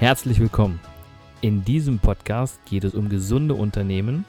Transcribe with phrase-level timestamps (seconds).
[0.00, 0.80] Herzlich willkommen.
[1.42, 4.24] In diesem Podcast geht es um gesunde Unternehmen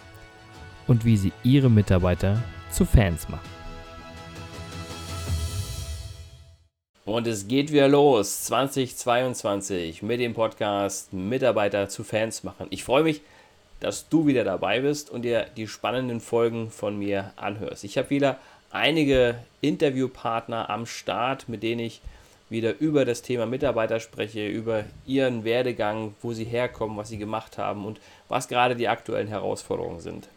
[0.85, 3.49] und wie sie ihre Mitarbeiter zu Fans machen.
[7.05, 12.67] Und es geht wieder los, 2022, mit dem Podcast Mitarbeiter zu Fans machen.
[12.69, 13.21] Ich freue mich,
[13.79, 17.85] dass du wieder dabei bist und dir die spannenden Folgen von mir anhörst.
[17.85, 18.39] Ich habe wieder
[18.71, 22.01] einige Interviewpartner am Start, mit denen ich
[22.51, 27.57] wieder über das Thema Mitarbeiter spreche, über ihren Werdegang, wo sie herkommen, was sie gemacht
[27.57, 30.27] haben und was gerade die aktuellen Herausforderungen sind.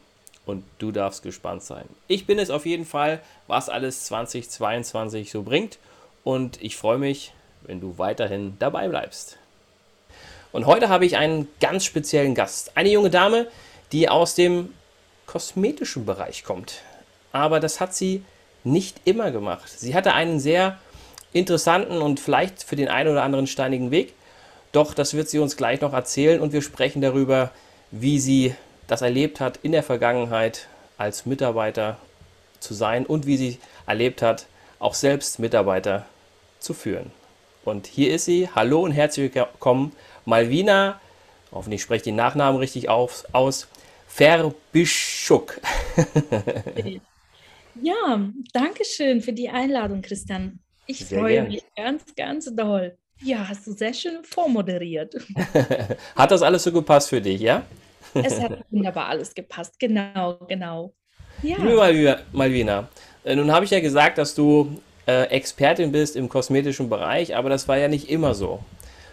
[0.46, 1.84] Und du darfst gespannt sein.
[2.06, 5.78] Ich bin es auf jeden Fall, was alles 2022 so bringt.
[6.22, 7.32] Und ich freue mich,
[7.62, 9.38] wenn du weiterhin dabei bleibst.
[10.52, 12.77] Und heute habe ich einen ganz speziellen Gast.
[12.77, 13.48] Eine junge Dame,
[13.91, 14.72] die aus dem
[15.27, 16.83] kosmetischen Bereich kommt.
[17.33, 18.22] Aber das hat sie
[18.62, 19.69] nicht immer gemacht.
[19.69, 20.78] Sie hatte einen sehr
[21.34, 24.15] interessanten und vielleicht für den einen oder anderen steinigen Weg.
[24.72, 27.50] Doch das wird sie uns gleich noch erzählen und wir sprechen darüber,
[27.91, 28.55] wie sie
[28.86, 31.98] das erlebt hat in der Vergangenheit als Mitarbeiter
[32.61, 34.47] zu sein und wie sie erlebt hat,
[34.78, 36.06] auch selbst Mitarbeiter
[36.61, 37.11] zu führen.
[37.64, 38.48] Und hier ist sie.
[38.55, 39.92] Hallo und herzlich willkommen,
[40.25, 41.01] Malvina.
[41.51, 43.69] Hoffentlich spreche ich den Nachnamen richtig auf, aus.
[44.06, 45.61] Verbischuk.
[47.83, 50.64] ja, danke schön für die Einladung, Christian.
[50.86, 51.48] Ich sehr freue gern.
[51.48, 52.96] mich ganz, ganz doll.
[53.22, 55.14] Ja, hast du sehr schön vormoderiert.
[56.16, 57.62] hat das alles so gepasst für dich, ja?
[58.14, 60.92] es hat wunderbar alles gepasst, genau, genau.
[61.42, 61.56] Ja.
[61.58, 62.88] Liebe Malvina,
[63.24, 67.48] äh, nun habe ich ja gesagt, dass du äh, Expertin bist im kosmetischen Bereich, aber
[67.48, 68.60] das war ja nicht immer so.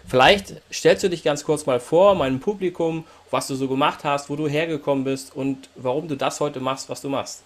[0.06, 4.30] Vielleicht stellst du dich ganz kurz mal vor, meinem Publikum, was du so gemacht hast,
[4.30, 7.42] wo du hergekommen bist und warum du das heute machst, was du machst.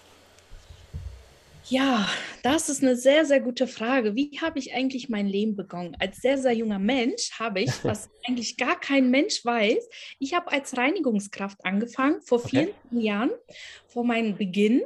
[1.69, 2.07] Ja,
[2.43, 4.15] das ist eine sehr, sehr gute Frage.
[4.15, 5.97] Wie habe ich eigentlich mein Leben begonnen?
[5.99, 10.51] Als sehr, sehr junger Mensch habe ich, was eigentlich gar kein Mensch weiß, ich habe
[10.51, 13.01] als Reinigungskraft angefangen vor vielen okay.
[13.01, 13.31] Jahren,
[13.87, 14.83] vor meinem Beginn.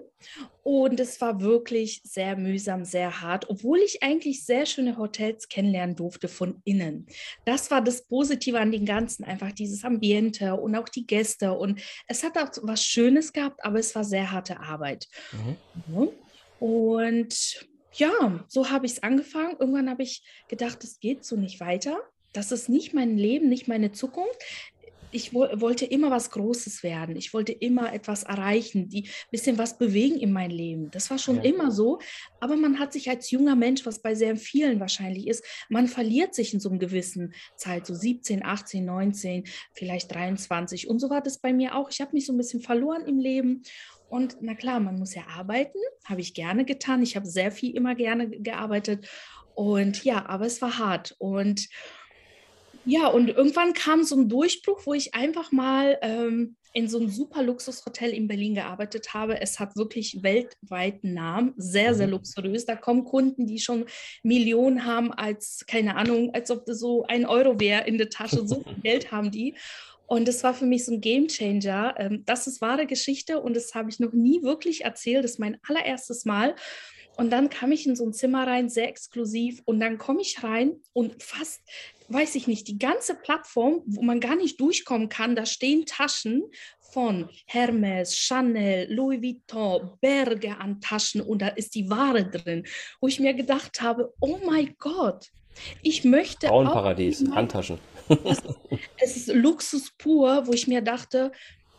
[0.64, 5.96] Und es war wirklich sehr mühsam, sehr hart, obwohl ich eigentlich sehr schöne Hotels kennenlernen
[5.96, 7.08] durfte von innen.
[7.46, 11.53] Das war das Positive an den Ganzen, einfach dieses Ambiente und auch die Gäste.
[11.53, 15.08] Und es hat auch was Schönes gehabt, aber es war sehr harte Arbeit.
[15.88, 16.09] Mhm.
[16.62, 19.56] Und ja, so habe ich es angefangen.
[19.60, 21.98] Irgendwann habe ich gedacht, es geht so nicht weiter.
[22.34, 24.38] Das ist nicht mein Leben, nicht meine Zukunft.
[25.14, 27.16] Ich wo wollte immer was Großes werden.
[27.16, 30.92] Ich wollte immer etwas erreichen, die bisschen was bewegen in mein Leben.
[30.92, 31.42] Das war schon ja.
[31.42, 31.98] immer so.
[32.40, 36.36] Aber man hat sich als junger Mensch, was bei sehr vielen wahrscheinlich ist, man verliert
[36.36, 40.88] sich in so einem gewissen Zeit, so 17, 18, 19, vielleicht 23.
[40.88, 41.90] Und so war das bei mir auch.
[41.90, 43.64] Ich habe mich so ein bisschen verloren im Leben
[44.12, 47.02] und na klar, man muss ja arbeiten, habe ich gerne getan.
[47.02, 49.08] Ich habe sehr viel immer gerne gearbeitet.
[49.56, 51.16] Und ja, aber es war hart.
[51.18, 51.70] Und
[52.84, 57.10] ja, und irgendwann kam so ein Durchbruch, wo ich einfach mal ähm, in so einem
[57.10, 59.40] super Luxushotel in Berlin gearbeitet habe.
[59.40, 62.14] Es hat wirklich weltweiten Namen, sehr, sehr mhm.
[62.14, 62.66] luxuriös.
[62.66, 63.86] Da kommen Kunden, die schon
[64.24, 68.46] Millionen haben, als, keine Ahnung, als ob das so ein Euro wäre in der Tasche.
[68.46, 69.56] So viel Geld haben die.
[70.12, 71.96] Und das war für mich so ein Game Changer.
[71.98, 75.24] Ähm, das ist wahre Geschichte und das habe ich noch nie wirklich erzählt.
[75.24, 76.54] Das ist mein allererstes Mal.
[77.16, 79.62] Und dann kam ich in so ein Zimmer rein, sehr exklusiv.
[79.64, 81.62] Und dann komme ich rein und fast,
[82.10, 86.44] weiß ich nicht, die ganze Plattform, wo man gar nicht durchkommen kann, da stehen Taschen
[86.82, 92.66] von Hermes, Chanel, Louis Vuitton, Berge an Taschen und da ist die Ware drin,
[93.00, 95.28] wo ich mir gedacht habe, oh mein Gott,
[95.82, 96.48] ich möchte.
[96.48, 97.80] Frauenparadies, Handtaschen.
[98.09, 98.41] Es,
[98.97, 101.31] es ist Luxus pur, wo ich mir dachte,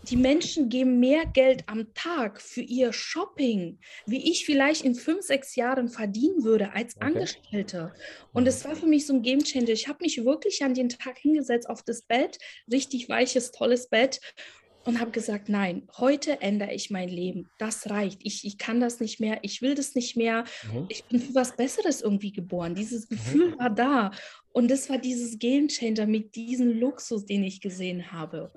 [0.08, 5.22] die Menschen geben mehr Geld am Tag für ihr Shopping, wie ich vielleicht in fünf,
[5.22, 7.06] sechs Jahren verdienen würde als okay.
[7.06, 7.92] Angestellte.
[8.32, 9.68] Und es war für mich so ein Gamechanger.
[9.68, 12.38] Ich habe mich wirklich an den Tag hingesetzt auf das Bett,
[12.70, 14.20] richtig weiches, tolles Bett
[14.84, 17.48] und habe gesagt, nein, heute ändere ich mein Leben.
[17.58, 18.20] Das reicht.
[18.24, 19.38] Ich, ich kann das nicht mehr.
[19.42, 20.44] Ich will das nicht mehr.
[20.72, 20.86] Mhm.
[20.88, 22.74] Ich bin für was Besseres irgendwie geboren.
[22.74, 23.14] Dieses mhm.
[23.14, 23.58] Gefühl mhm.
[23.58, 24.10] war da.
[24.52, 28.52] Und das war dieses Game Changer mit diesem Luxus, den ich gesehen habe.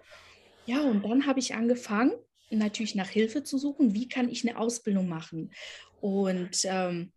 [0.65, 2.13] Ja, und dann habe ich angefangen,
[2.49, 3.93] natürlich nach Hilfe zu suchen.
[3.93, 5.51] Wie kann ich eine Ausbildung machen?
[6.01, 7.11] Und ähm,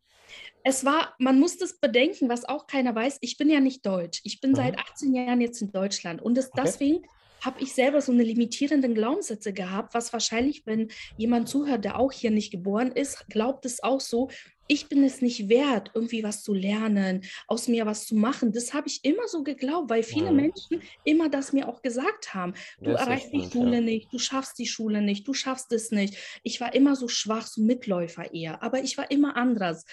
[0.64, 3.18] es war, man muss das bedenken, was auch keiner weiß.
[3.20, 4.20] Ich bin ja nicht deutsch.
[4.24, 4.56] Ich bin mhm.
[4.56, 6.22] seit 18 Jahren jetzt in Deutschland.
[6.22, 6.62] Und das, okay.
[6.64, 7.02] deswegen
[7.40, 12.12] habe ich selber so eine limitierenden Glaubenssätze gehabt, was wahrscheinlich, wenn jemand zuhört, der auch
[12.12, 14.28] hier nicht geboren ist, glaubt es auch so,
[14.68, 18.52] ich bin es nicht wert, irgendwie was zu lernen, aus mir was zu machen.
[18.52, 20.32] Das habe ich immer so geglaubt, weil viele ja.
[20.32, 22.54] Menschen immer das mir auch gesagt haben.
[22.80, 23.80] Du das erreichst die Schule ja.
[23.80, 26.16] nicht, du schaffst die Schule nicht, du schaffst es nicht.
[26.42, 29.84] Ich war immer so schwach, so Mitläufer eher, aber ich war immer anders.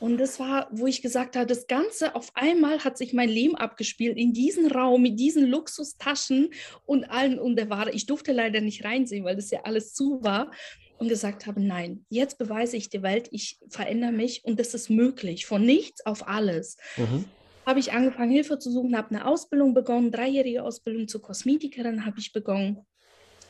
[0.00, 3.54] Und das war, wo ich gesagt habe, das Ganze auf einmal hat sich mein Leben
[3.54, 6.48] abgespielt in diesen Raum mit diesen Luxustaschen
[6.86, 7.92] und allen und der Ware.
[7.92, 10.50] Ich durfte leider nicht reinsehen, weil das ja alles zu war.
[11.00, 14.90] Und gesagt habe, nein, jetzt beweise ich der Welt, ich verändere mich und das ist
[14.90, 16.76] möglich, von nichts auf alles.
[16.98, 17.24] Mhm.
[17.64, 22.18] Habe ich angefangen, Hilfe zu suchen, habe eine Ausbildung begonnen, dreijährige Ausbildung zur Kosmetikerin habe
[22.18, 22.84] ich begonnen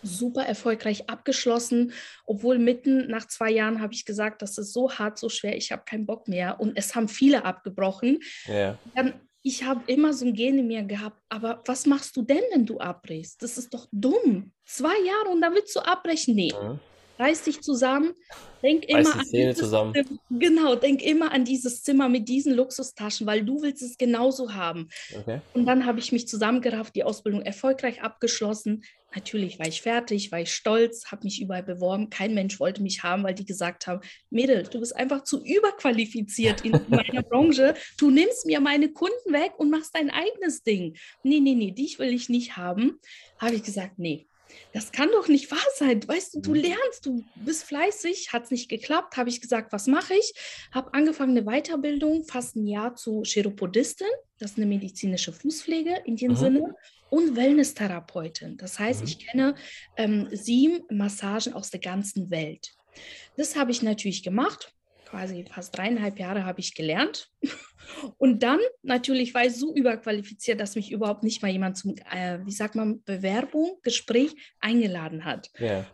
[0.03, 1.93] super erfolgreich abgeschlossen,
[2.25, 5.73] obwohl mitten nach zwei Jahren habe ich gesagt, das ist so hart, so schwer, ich
[5.73, 8.21] habe keinen Bock mehr und es haben viele abgebrochen.
[8.47, 8.79] Ja.
[8.95, 12.43] Dann, ich habe immer so ein Gen in mir gehabt, aber was machst du denn,
[12.53, 13.43] wenn du abbrichst?
[13.43, 14.53] Das ist doch dumm.
[14.65, 16.35] Zwei Jahre und dann willst du abbrechen?
[16.35, 16.53] Nee.
[16.53, 16.79] Mhm
[17.21, 18.15] reiß dich zusammen,
[18.63, 19.95] denk immer an dieses zusammen.
[19.95, 24.55] Zimmer, genau, denk immer an dieses Zimmer mit diesen Luxustaschen, weil du willst es genauso
[24.55, 24.89] haben.
[25.17, 25.41] Okay.
[25.53, 28.83] Und dann habe ich mich zusammengerafft, die Ausbildung erfolgreich abgeschlossen.
[29.15, 32.11] Natürlich war ich fertig, war ich stolz, habe mich überall beworben.
[32.11, 34.01] Kein Mensch wollte mich haben, weil die gesagt haben,
[34.31, 37.75] Mädel, du bist einfach zu überqualifiziert in meiner Branche.
[37.99, 40.97] Du nimmst mir meine Kunden weg und machst dein eigenes Ding.
[41.25, 43.01] Nee, nee, nee, dich will ich nicht haben.
[43.39, 44.29] Habe ich gesagt, nee,
[44.73, 46.07] das kann doch nicht wahr sein.
[46.07, 46.57] Weißt du, du mhm.
[46.57, 50.33] lernst, du bist fleißig, hat es nicht geklappt, habe ich gesagt, was mache ich?
[50.73, 54.09] Habe angefangen eine Weiterbildung, fast ein Jahr zu Chiropodistin,
[54.39, 56.39] das ist eine medizinische Fußpflege in dem Aha.
[56.39, 56.75] Sinne,
[57.11, 58.57] und Wellness-Therapeutin.
[58.57, 59.07] Das heißt, mhm.
[59.07, 59.55] ich kenne
[59.97, 62.73] ähm, sieben Massagen aus der ganzen Welt.
[63.37, 64.73] Das habe ich natürlich gemacht,
[65.11, 67.31] quasi fast dreieinhalb Jahre habe ich gelernt.
[68.19, 72.39] Und dann natürlich war ich so überqualifiziert, dass mich überhaupt nicht mal jemand zum, äh,
[72.45, 75.51] wie sagt man, Bewerbung, Gespräch eingeladen hat.
[75.61, 75.87] Yeah.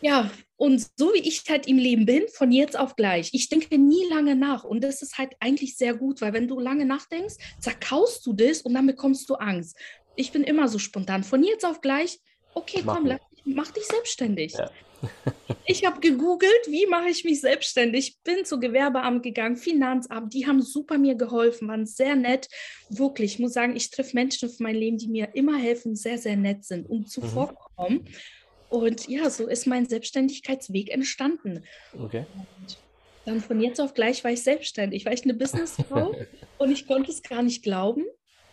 [0.00, 3.30] Ja, und so wie ich halt im Leben bin, von jetzt auf gleich.
[3.32, 4.62] Ich denke nie lange nach.
[4.62, 8.60] Und das ist halt eigentlich sehr gut, weil wenn du lange nachdenkst, zerkaust du das
[8.60, 9.76] und dann bekommst du Angst.
[10.14, 11.24] Ich bin immer so spontan.
[11.24, 12.20] Von jetzt auf gleich,
[12.54, 14.52] okay, komm, lass, mach dich selbstständig.
[14.52, 14.70] Ja.
[15.66, 18.18] Ich habe gegoogelt, wie mache ich mich selbstständig.
[18.22, 22.48] Bin zu Gewerbeamt gegangen, Finanzamt, die haben super mir geholfen, waren sehr nett.
[22.90, 26.18] Wirklich, ich muss sagen, ich treffe Menschen auf mein Leben, die mir immer helfen, sehr,
[26.18, 28.02] sehr nett sind und zuvorkommen.
[28.02, 28.04] Mhm.
[28.68, 31.62] Und ja, so ist mein Selbstständigkeitsweg entstanden.
[31.98, 32.26] Okay.
[32.36, 32.78] Und
[33.24, 36.14] dann von jetzt auf gleich war ich selbstständig, war ich eine Businessfrau
[36.58, 38.04] und ich konnte es gar nicht glauben.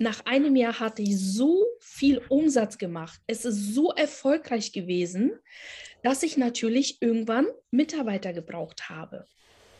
[0.02, 3.22] Nach einem Jahr hatte ich so viel Umsatz gemacht.
[3.28, 5.34] Es ist so erfolgreich gewesen,
[6.02, 9.26] dass ich natürlich irgendwann Mitarbeiter gebraucht habe.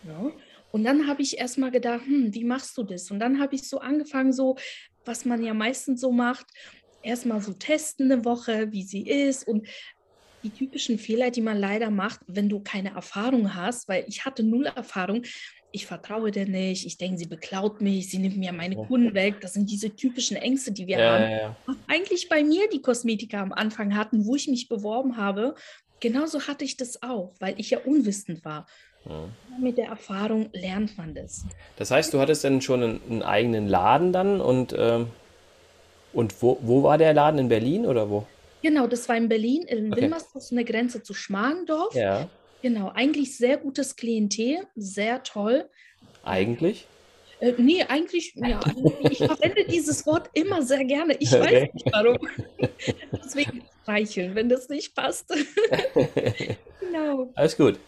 [0.04, 0.32] Ja?
[0.72, 3.10] Und dann habe ich erstmal gedacht, hm, wie machst du das?
[3.10, 4.58] Und dann habe ich so angefangen, so,
[5.06, 6.46] was man ja meistens so macht,
[7.02, 9.68] erstmal so testen eine Woche, wie sie ist und
[10.44, 14.44] die typischen Fehler, die man leider macht, wenn du keine Erfahrung hast, weil ich hatte
[14.44, 15.24] null Erfahrung.
[15.72, 19.36] Ich vertraue der nicht, ich denke, sie beklaut mich, sie nimmt mir meine Kunden weg.
[19.42, 21.24] Das sind diese typischen Ängste, die wir ja, haben.
[21.24, 21.56] Ja, ja.
[21.88, 25.56] Eigentlich bei mir die Kosmetiker am Anfang hatten, wo ich mich beworben habe,
[26.02, 28.66] genauso hatte ich das auch, weil ich ja unwissend war.
[29.60, 31.46] Mit der Erfahrung lernt man das.
[31.78, 35.08] Das heißt, du hattest dann schon einen, einen eigenen Laden dann und, ähm,
[36.14, 37.40] und wo, wo war der Laden?
[37.40, 38.28] In Berlin oder wo?
[38.62, 40.02] Genau, das war in Berlin, in okay.
[40.02, 41.96] Wilmersdorf, eine Grenze zu Schmargendorf.
[41.96, 42.30] Ja.
[42.62, 45.70] Genau, eigentlich sehr gutes Klientel, sehr toll.
[46.24, 46.86] Eigentlich?
[47.40, 48.60] Äh, nee, eigentlich, ja,
[49.10, 51.16] ich verwende dieses Wort immer sehr gerne.
[51.20, 51.42] Ich okay.
[51.42, 52.18] weiß nicht warum.
[53.24, 55.28] Deswegen streicheln, wenn das nicht passt.
[56.80, 57.32] genau.
[57.36, 57.80] Alles gut.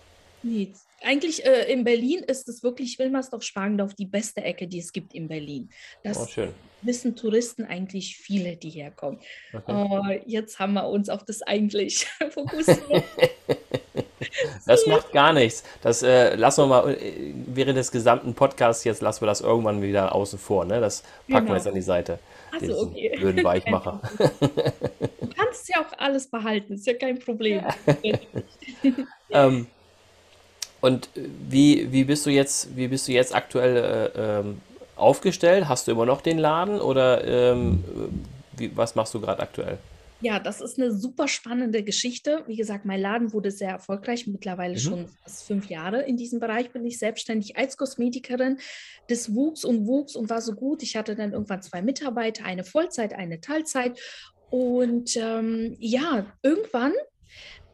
[0.42, 0.74] Nee,
[1.04, 5.28] eigentlich äh, in Berlin ist es wirklich Wilmersdorf-Spargendorf die beste Ecke, die es gibt in
[5.28, 5.70] Berlin.
[6.04, 6.48] Das oh,
[6.82, 9.20] wissen Touristen eigentlich viele, die herkommen.
[9.54, 9.72] Okay.
[9.72, 13.04] Uh, jetzt haben wir uns auf das eigentlich fokussiert.
[14.66, 15.64] Das macht gar nichts.
[15.82, 19.82] Das äh, lassen wir mal äh, während des gesamten Podcasts jetzt lassen wir das irgendwann
[19.82, 20.66] wieder außen vor.
[20.66, 20.80] Ne?
[20.80, 21.50] Das packen genau.
[21.50, 22.20] wir jetzt an die Seite.
[22.52, 23.16] Achso, okay.
[23.18, 24.02] Blöden Weichmacher.
[24.20, 27.64] du kannst ja auch alles behalten, ist ja kein Problem.
[29.32, 29.68] ähm,
[30.82, 34.62] und wie, wie bist du jetzt, wie bist du jetzt aktuell äh, ähm,
[34.96, 35.68] aufgestellt?
[35.68, 37.84] Hast du immer noch den Laden oder ähm,
[38.58, 39.78] wie, was machst du gerade aktuell?
[40.24, 42.46] Ja, das ist eine super spannende Geschichte.
[42.48, 44.80] Wie gesagt, mein Laden wurde sehr erfolgreich, mittlerweile mhm.
[44.80, 48.58] schon fast fünf Jahre in diesem Bereich bin ich selbstständig als Kosmetikerin.
[49.10, 50.82] Das wuchs und wuchs und war so gut.
[50.82, 54.00] Ich hatte dann irgendwann zwei Mitarbeiter, eine Vollzeit, eine Teilzeit.
[54.50, 56.94] Und ähm, ja, irgendwann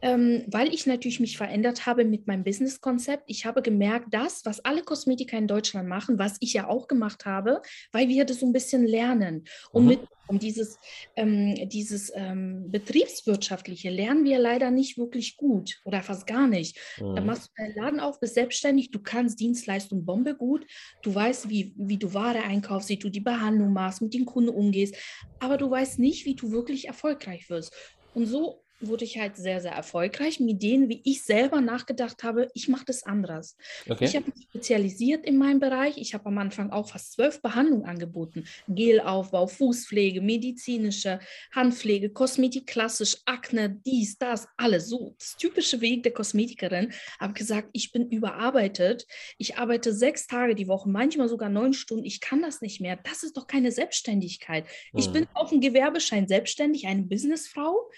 [0.02, 3.24] ähm, weil ich natürlich mich verändert habe mit meinem Businesskonzept.
[3.26, 7.26] Ich habe gemerkt, das, was alle Kosmetiker in Deutschland machen, was ich ja auch gemacht
[7.26, 9.44] habe, weil wir das so ein bisschen lernen.
[9.72, 9.88] Und mhm.
[9.88, 10.78] mit um dieses,
[11.16, 16.78] ähm, dieses ähm, betriebswirtschaftliche lernen wir leider nicht wirklich gut oder fast gar nicht.
[17.00, 17.16] Mhm.
[17.16, 20.64] Dann machst du deinen Laden auf, bist selbstständig, du kannst Dienstleistung Bombe gut,
[21.02, 24.50] du weißt, wie, wie du Ware einkaufst, wie du die Behandlung machst, mit den Kunden
[24.50, 24.94] umgehst,
[25.40, 27.74] aber du weißt nicht, wie du wirklich erfolgreich wirst.
[28.14, 32.48] Und so wurde ich halt sehr, sehr erfolgreich mit denen, wie ich selber nachgedacht habe,
[32.54, 33.56] ich mache das anders.
[33.88, 34.04] Okay.
[34.04, 35.98] Ich habe mich spezialisiert in meinem Bereich.
[35.98, 38.44] Ich habe am Anfang auch fast zwölf Behandlungen angeboten.
[38.68, 41.20] Gelaufbau, Fußpflege, medizinische,
[41.52, 44.88] Handpflege, Kosmetik klassisch, Akne, dies, das, alles.
[44.88, 46.92] So, das typische Weg der Kosmetikerin.
[47.18, 49.06] Habe gesagt, ich bin überarbeitet.
[49.38, 52.04] Ich arbeite sechs Tage die Woche, manchmal sogar neun Stunden.
[52.04, 52.96] Ich kann das nicht mehr.
[52.96, 54.64] Das ist doch keine Selbstständigkeit.
[54.94, 55.12] Ich hm.
[55.12, 57.90] bin auf dem Gewerbeschein selbstständig, eine Businessfrau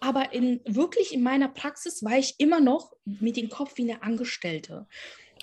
[0.00, 4.02] aber in, wirklich in meiner Praxis war ich immer noch mit dem Kopf wie eine
[4.02, 4.86] Angestellte.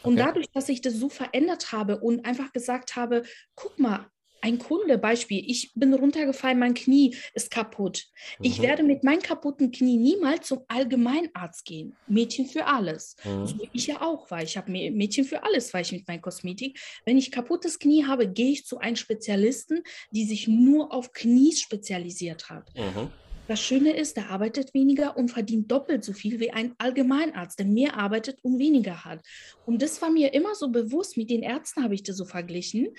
[0.04, 0.24] Und okay.
[0.26, 3.24] dadurch, dass ich das so verändert habe und einfach gesagt habe,
[3.56, 4.08] guck mal,
[4.44, 8.08] ein Kunde, Beispiel, ich bin runtergefallen, mein Knie ist kaputt.
[8.40, 8.46] Mhm.
[8.46, 11.96] Ich werde mit meinem kaputten Knie niemals zum Allgemeinarzt gehen.
[12.08, 13.16] Mädchen für alles.
[13.24, 13.48] Mhm.
[13.48, 14.44] So wie ich ja auch war.
[14.44, 16.78] Ich habe Mädchen für alles, war ich mit meiner Kosmetik.
[17.06, 19.82] Wenn ich kaputtes Knie habe, gehe ich zu einem Spezialisten,
[20.12, 22.70] die sich nur auf Knies spezialisiert hat.
[22.76, 23.12] Mhm.
[23.48, 27.66] Das Schöne ist, der arbeitet weniger und verdient doppelt so viel wie ein Allgemeinarzt, der
[27.66, 29.20] mehr arbeitet und weniger hat.
[29.66, 32.96] Und das war mir immer so bewusst, mit den Ärzten habe ich das so verglichen.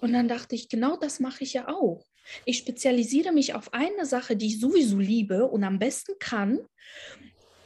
[0.00, 2.04] Und dann dachte ich, genau das mache ich ja auch.
[2.46, 6.60] Ich spezialisiere mich auf eine Sache, die ich sowieso liebe und am besten kann,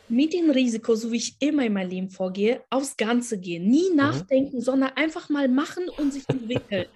[0.08, 3.68] mit dem Risiko, so wie ich immer in meinem Leben vorgehe, aufs Ganze gehen.
[3.68, 3.96] Nie mhm.
[3.96, 6.86] nachdenken, sondern einfach mal machen und sich entwickeln.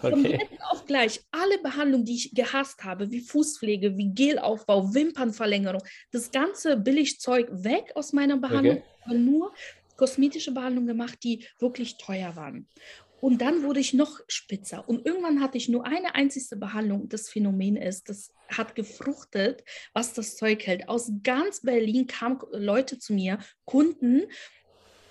[0.00, 0.38] Von okay.
[0.40, 6.30] jetzt auf gleich alle Behandlungen, die ich gehasst habe, wie Fußpflege, wie Gelaufbau, Wimpernverlängerung, das
[6.30, 9.18] ganze Billigzeug weg aus meiner Behandlung, okay.
[9.18, 9.52] nur
[9.96, 12.68] kosmetische Behandlungen gemacht, die wirklich teuer waren.
[13.20, 14.86] Und dann wurde ich noch spitzer.
[14.86, 17.08] Und irgendwann hatte ich nur eine einzige Behandlung.
[17.08, 20.90] Das Phänomen ist, das hat gefruchtet, was das Zeug hält.
[20.90, 24.24] Aus ganz Berlin kamen Leute zu mir, Kunden,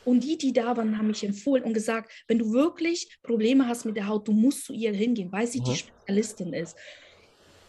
[0.05, 3.85] und die, die da waren, haben mich empfohlen und gesagt, wenn du wirklich Probleme hast
[3.85, 5.65] mit der Haut, du musst zu ihr hingehen, weil sie mhm.
[5.65, 6.77] die Spezialistin ist.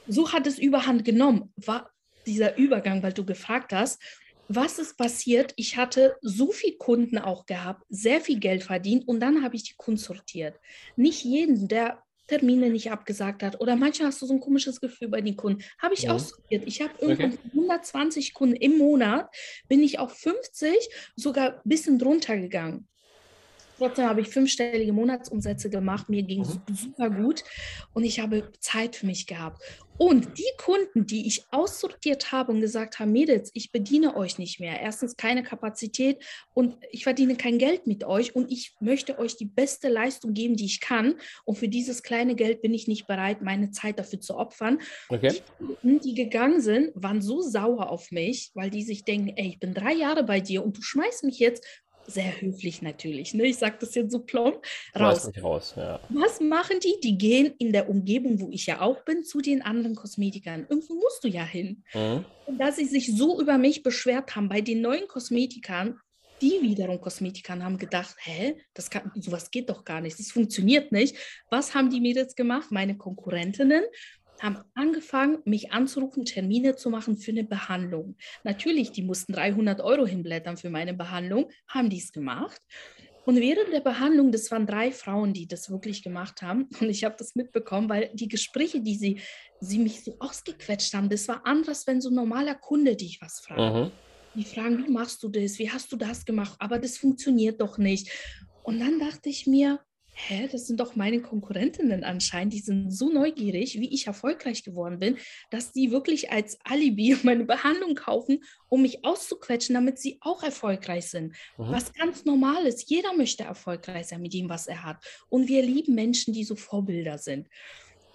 [0.07, 1.91] So hat es überhand genommen, war
[2.27, 4.03] dieser Übergang, weil du gefragt hast,
[4.49, 5.55] was ist passiert?
[5.57, 9.63] Ich hatte so viele Kunden auch gehabt, sehr viel Geld verdient und dann habe ich
[9.63, 10.61] die Kunden sortiert.
[10.97, 13.61] Nicht jeden, der Termine nicht abgesagt hat.
[13.61, 15.63] Oder manchmal hast du so ein komisches Gefühl bei den Kunden.
[15.79, 16.13] Habe ich mhm.
[16.13, 16.65] ausprobiert.
[16.67, 17.51] Ich habe irgendwann okay.
[17.53, 19.29] 120 Kunden im Monat,
[19.69, 20.75] bin ich auf 50,
[21.17, 22.89] sogar ein bisschen drunter gegangen.
[23.79, 26.09] Trotzdem habe ich fünfstellige Monatsumsätze gemacht.
[26.09, 26.75] Mir ging es mhm.
[26.75, 27.45] super gut
[27.93, 29.63] und ich habe Zeit für mich gehabt.
[29.97, 34.59] Und die Kunden, die ich aussortiert habe und gesagt habe, Mädels, ich bediene euch nicht
[34.59, 34.81] mehr.
[34.81, 36.23] Erstens keine Kapazität
[36.53, 40.57] und ich verdiene kein Geld mit euch und ich möchte euch die beste Leistung geben,
[40.57, 41.15] die ich kann.
[41.45, 44.81] Und für dieses kleine Geld bin ich nicht bereit, meine Zeit dafür zu opfern.
[45.09, 45.33] Okay.
[45.33, 49.49] Die Kunden, die gegangen sind, waren so sauer auf mich, weil die sich denken, ey,
[49.49, 51.65] ich bin drei Jahre bei dir und du schmeißt mich jetzt
[52.07, 53.47] sehr höflich natürlich, ne?
[53.47, 54.65] ich sage das jetzt so plump,
[54.99, 55.31] raus.
[55.43, 56.01] raus ja.
[56.11, 57.01] Was machen die?
[57.03, 60.67] Die gehen in der Umgebung, wo ich ja auch bin, zu den anderen Kosmetikern.
[60.69, 61.83] Irgendwo musst du ja hin.
[61.95, 62.25] Mhm.
[62.47, 65.99] Und dass sie sich so über mich beschwert haben bei den neuen Kosmetikern,
[66.43, 70.93] die wiederum Kosmetikern haben gedacht, hä, das kann, sowas geht doch gar nicht, das funktioniert
[70.93, 71.17] nicht.
[71.49, 72.71] Was haben die Mädels gemacht?
[72.71, 73.85] Meine Konkurrentinnen
[74.41, 78.17] haben angefangen, mich anzurufen, Termine zu machen für eine Behandlung.
[78.43, 82.61] Natürlich, die mussten 300 Euro hinblättern für meine Behandlung, haben dies gemacht.
[83.25, 86.69] Und während der Behandlung, das waren drei Frauen, die das wirklich gemacht haben.
[86.81, 89.21] Und ich habe das mitbekommen, weil die Gespräche, die sie,
[89.61, 93.41] sie mich so ausgequetscht haben, das war anders, wenn so ein normaler Kunde dich was
[93.41, 93.75] fragt.
[93.75, 93.91] Mhm.
[94.35, 95.59] Die fragen, wie machst du das?
[95.59, 96.57] Wie hast du das gemacht?
[96.59, 98.11] Aber das funktioniert doch nicht.
[98.63, 99.81] Und dann dachte ich mir,
[100.15, 104.99] hä, das sind doch meine Konkurrentinnen anscheinend, die sind so neugierig, wie ich erfolgreich geworden
[104.99, 105.19] bin,
[105.51, 111.07] dass die wirklich als Alibi meine Behandlung kaufen, um mich auszuquetschen, damit sie auch erfolgreich
[111.07, 111.35] sind.
[111.59, 111.71] Mhm.
[111.71, 112.89] Was ganz normal ist.
[112.89, 115.05] Jeder möchte erfolgreich sein mit dem, was er hat.
[115.29, 117.49] Und wir lieben Menschen, die so Vorbilder sind.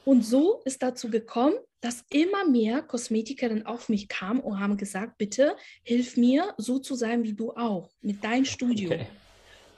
[0.05, 5.17] Und so ist dazu gekommen, dass immer mehr Kosmetikerinnen auf mich kamen und haben gesagt,
[5.17, 8.91] bitte hilf mir, so zu sein wie du auch, mit deinem Studio.
[8.91, 9.05] Okay.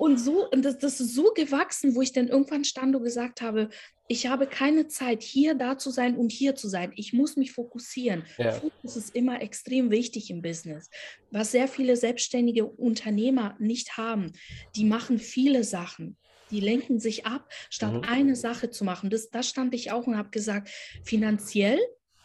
[0.01, 3.39] Und so, und das, das ist so gewachsen, wo ich dann irgendwann stand und gesagt
[3.39, 3.69] habe,
[4.07, 6.91] ich habe keine Zeit, hier da zu sein und hier zu sein.
[6.95, 8.23] Ich muss mich fokussieren.
[8.39, 8.53] Ja.
[8.53, 10.89] Fokus ist immer extrem wichtig im Business.
[11.29, 14.33] Was sehr viele selbstständige Unternehmer nicht haben,
[14.75, 16.17] die machen viele Sachen.
[16.49, 18.01] Die lenken sich ab, statt mhm.
[18.01, 19.11] eine Sache zu machen.
[19.11, 20.71] Das, das stand ich auch und habe gesagt,
[21.03, 21.77] finanziell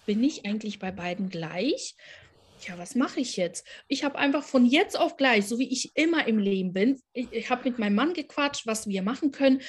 [0.07, 1.95] bin ich eigentlich bei beiden gleich
[2.61, 3.67] ja, was mache ich jetzt?
[3.89, 7.31] Ich habe einfach von jetzt auf gleich, so wie ich immer im Leben bin, ich,
[7.33, 9.61] ich habe mit meinem Mann gequatscht, was wir machen können.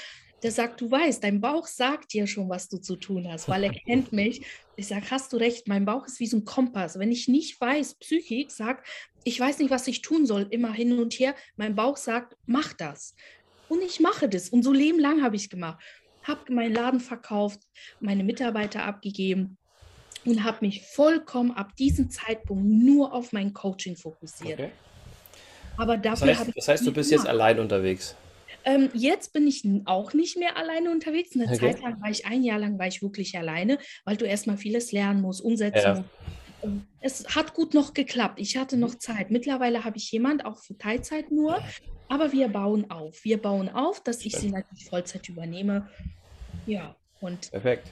[0.44, 3.64] Der sagt, du weißt, dein Bauch sagt dir schon, was du zu tun hast, weil
[3.64, 4.46] er kennt mich.
[4.76, 7.00] Ich sage, hast du recht, mein Bauch ist wie so ein Kompass.
[7.00, 8.88] Wenn ich nicht weiß, Psychik sagt,
[9.24, 12.74] ich weiß nicht, was ich tun soll, immer hin und her, mein Bauch sagt, mach
[12.74, 13.16] das.
[13.68, 14.50] Und ich mache das.
[14.50, 15.84] Und so Leben lang habe ich es gemacht.
[16.24, 17.62] Habe meinen Laden verkauft,
[18.00, 19.58] meine Mitarbeiter abgegeben,
[20.28, 24.60] und habe mich vollkommen ab diesem Zeitpunkt nur auf mein Coaching fokussiert.
[24.60, 24.72] Okay.
[25.78, 27.26] Aber dafür das heißt, das heißt du bist gemacht.
[27.26, 28.16] jetzt allein unterwegs.
[28.66, 31.32] Ähm, jetzt bin ich auch nicht mehr alleine unterwegs.
[31.34, 31.58] Eine okay.
[31.58, 34.92] Zeit lang war ich, ein Jahr lang war ich wirklich alleine, weil du erstmal vieles
[34.92, 35.96] lernen musst, umsetzen ja.
[35.96, 36.10] musst.
[36.64, 38.40] Ähm, es hat gut noch geklappt.
[38.40, 39.32] Ich hatte noch Zeit.
[39.32, 41.64] Mittlerweile habe ich jemand, auch für Teilzeit nur,
[42.10, 43.24] aber wir bauen auf.
[43.24, 45.90] Wir bauen auf, dass ich sie natürlich Vollzeit übernehme.
[46.66, 47.52] Ja, und.
[47.52, 47.88] Perfekt.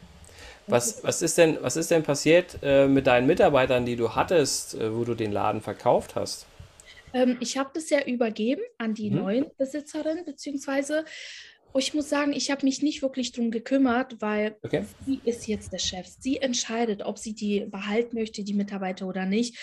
[0.67, 4.75] Was, was, ist denn, was ist denn passiert äh, mit deinen Mitarbeitern, die du hattest,
[4.75, 6.47] äh, wo du den Laden verkauft hast?
[7.13, 9.17] Ähm, ich habe das ja übergeben an die mhm.
[9.17, 11.05] neuen Besitzerin, beziehungsweise
[11.77, 14.85] ich muss sagen, ich habe mich nicht wirklich darum gekümmert, weil okay.
[15.05, 16.07] sie ist jetzt der Chef.
[16.07, 19.57] Sie entscheidet, ob sie die behalten möchte, die Mitarbeiter oder nicht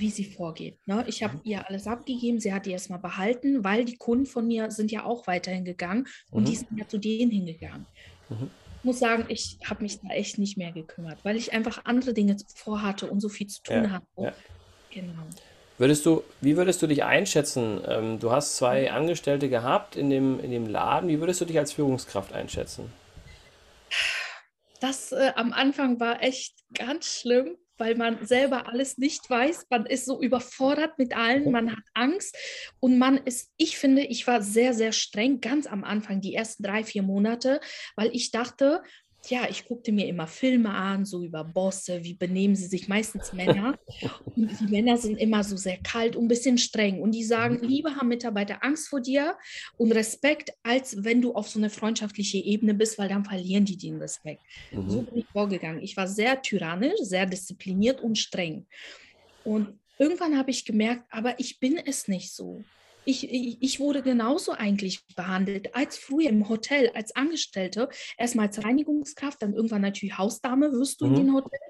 [0.00, 0.76] wie sie vorgeht.
[0.86, 1.04] Ne?
[1.08, 1.40] Ich habe mhm.
[1.44, 5.04] ihr alles abgegeben, sie hat die erstmal behalten, weil die Kunden von mir sind ja
[5.04, 6.46] auch weiterhin gegangen und mhm.
[6.46, 7.86] die sind ja zu denen hingegangen.
[8.28, 8.50] Mhm.
[8.78, 12.14] Ich muss sagen, ich habe mich da echt nicht mehr gekümmert, weil ich einfach andere
[12.14, 14.06] Dinge vorhatte und so viel zu tun ja, hatte.
[14.16, 14.32] Ja.
[14.90, 15.24] Genau.
[15.78, 17.80] Würdest du, wie würdest du dich einschätzen?
[17.86, 21.08] Ähm, du hast zwei Angestellte gehabt in dem, in dem Laden.
[21.08, 22.92] Wie würdest du dich als Führungskraft einschätzen?
[24.80, 29.66] Das äh, am Anfang war echt ganz schlimm, weil man selber alles nicht weiß.
[29.70, 32.36] Man ist so überfordert mit allen, man hat Angst.
[32.80, 36.62] Und man ist, ich finde, ich war sehr, sehr streng ganz am Anfang, die ersten
[36.62, 37.60] drei, vier Monate,
[37.96, 38.82] weil ich dachte,
[39.26, 43.32] ja, ich guckte mir immer Filme an, so über Bosse, wie benehmen sie sich, meistens
[43.34, 43.78] Männer.
[44.36, 47.00] Und die Männer sind immer so sehr kalt und ein bisschen streng.
[47.00, 47.68] Und die sagen, mhm.
[47.68, 49.36] lieber haben Mitarbeiter Angst vor dir
[49.76, 53.76] und Respekt, als wenn du auf so eine freundschaftliche Ebene bist, weil dann verlieren die
[53.76, 54.42] den Respekt.
[54.70, 54.90] Mhm.
[54.90, 55.82] So bin ich vorgegangen.
[55.82, 58.66] Ich war sehr tyrannisch, sehr diszipliniert und streng.
[59.44, 62.62] Und irgendwann habe ich gemerkt, aber ich bin es nicht so.
[63.04, 67.88] Ich, ich, wurde genauso eigentlich behandelt als früher im Hotel, als Angestellte.
[68.18, 71.14] Erstmal als Reinigungskraft, dann irgendwann natürlich Hausdame wirst du mhm.
[71.14, 71.60] in den Hotel.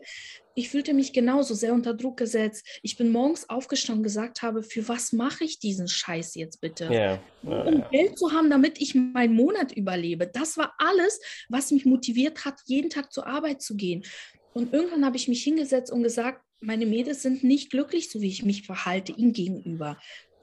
[0.54, 2.66] Ich fühlte mich genauso sehr unter Druck gesetzt.
[2.82, 6.88] Ich bin morgens aufgestanden und gesagt habe, für was mache ich diesen Scheiß jetzt bitte?
[6.90, 7.20] Yeah.
[7.44, 7.84] Ja, um.
[7.92, 10.26] Geld zu haben, damit ich meinen Monat überlebe.
[10.26, 14.04] Das war alles, was mich motiviert hat, jeden Tag zur Arbeit zu gehen.
[14.52, 18.28] Und irgendwann habe ich mich hingesetzt und gesagt, meine Mädels sind nicht glücklich, so wie
[18.28, 19.98] ich mich verhalte ihnen gegenüber.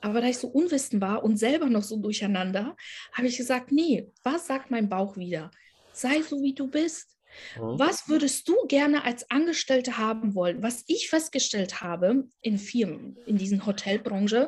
[0.06, 2.76] Aber da ich so unwissend war und selber noch so durcheinander,
[3.12, 5.50] habe ich gesagt, nee, was sagt mein Bauch wieder?
[5.94, 7.18] Sei so, wie du bist.
[7.60, 7.80] Mhm.
[7.80, 10.62] Was würdest du gerne als Angestellte haben wollen?
[10.62, 14.48] Was ich festgestellt habe in Firmen, in diesen Hotelbranche,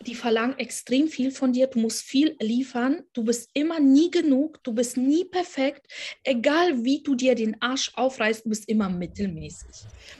[0.00, 4.60] die verlangen extrem viel von dir, du musst viel liefern, du bist immer nie genug,
[4.64, 5.86] du bist nie perfekt,
[6.24, 9.68] egal wie du dir den Arsch aufreißt, du bist immer mittelmäßig.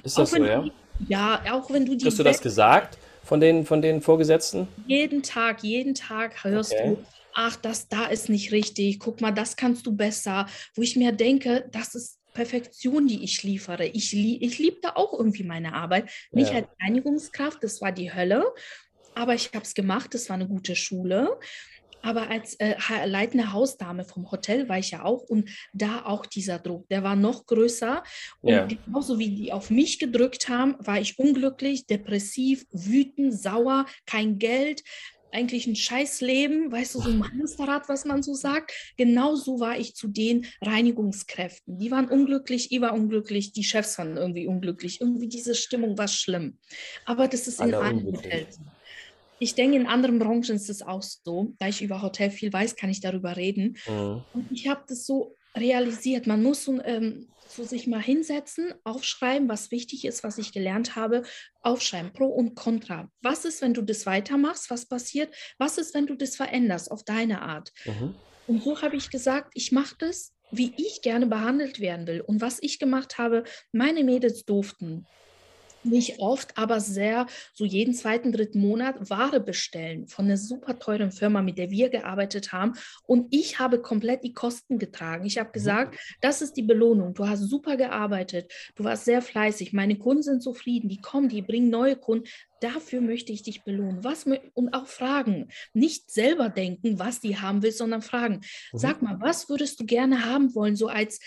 [0.04, 0.60] Ist das so, ja?
[0.60, 0.70] Du,
[1.08, 2.06] ja, auch wenn du die.
[2.06, 2.98] Hast du das gesagt?
[3.30, 4.66] Von den, von den Vorgesetzten?
[4.88, 6.96] Jeden Tag, jeden Tag hörst okay.
[6.96, 10.46] du, ach, das da ist nicht richtig, guck mal, das kannst du besser.
[10.74, 13.86] Wo ich mir denke, das ist Perfektion, die ich liefere.
[13.86, 16.10] Ich, ich liebte auch irgendwie meine Arbeit.
[16.32, 16.56] Nicht ja.
[16.56, 18.52] als Reinigungskraft, das war die Hölle.
[19.14, 21.38] Aber ich habe es gemacht, das war eine gute Schule.
[22.02, 22.74] Aber als äh,
[23.06, 27.16] leitende Hausdame vom Hotel war ich ja auch und da auch dieser Druck, der war
[27.16, 28.02] noch größer.
[28.40, 28.66] Und ja.
[28.66, 34.82] genauso wie die auf mich gedrückt haben, war ich unglücklich, depressiv, wütend, sauer, kein Geld,
[35.32, 38.72] eigentlich ein Scheißleben, weißt du, so ein Hamsterrad, was man so sagt.
[38.96, 41.78] Genauso war ich zu den Reinigungskräften.
[41.78, 45.00] Die waren unglücklich, ich war unglücklich, die Chefs waren irgendwie unglücklich.
[45.00, 46.58] Irgendwie diese Stimmung war schlimm.
[47.04, 48.58] Aber das ist in allen Hotels
[49.40, 51.54] ich denke, in anderen Branchen ist es auch so.
[51.58, 53.76] Da ich über Hotel viel weiß, kann ich darüber reden.
[53.88, 54.22] Mhm.
[54.34, 56.26] Und ich habe das so realisiert.
[56.26, 60.94] Man muss so, ähm, so, sich mal hinsetzen, aufschreiben, was wichtig ist, was ich gelernt
[60.94, 61.22] habe,
[61.62, 63.10] aufschreiben, Pro und Contra.
[63.22, 64.70] Was ist, wenn du das weitermachst?
[64.70, 65.34] Was passiert?
[65.58, 67.72] Was ist, wenn du das veränderst auf deine Art?
[67.86, 68.14] Mhm.
[68.46, 72.20] Und so habe ich gesagt, ich mache das, wie ich gerne behandelt werden will.
[72.20, 75.06] Und was ich gemacht habe, meine Mädels durften
[75.82, 81.12] nicht oft, aber sehr, so jeden zweiten, dritten Monat Ware bestellen von einer super teuren
[81.12, 82.74] Firma, mit der wir gearbeitet haben.
[83.06, 85.24] Und ich habe komplett die Kosten getragen.
[85.24, 85.52] Ich habe mhm.
[85.52, 87.14] gesagt, das ist die Belohnung.
[87.14, 88.52] Du hast super gearbeitet.
[88.74, 89.72] Du warst sehr fleißig.
[89.72, 90.88] Meine Kunden sind zufrieden.
[90.88, 92.28] Die kommen, die bringen neue Kunden.
[92.60, 94.04] Dafür möchte ich dich belohnen.
[94.04, 95.48] Was und auch fragen.
[95.72, 98.40] Nicht selber denken, was die haben will, sondern fragen.
[98.72, 98.78] Mhm.
[98.78, 101.20] Sag mal, was würdest du gerne haben wollen, so als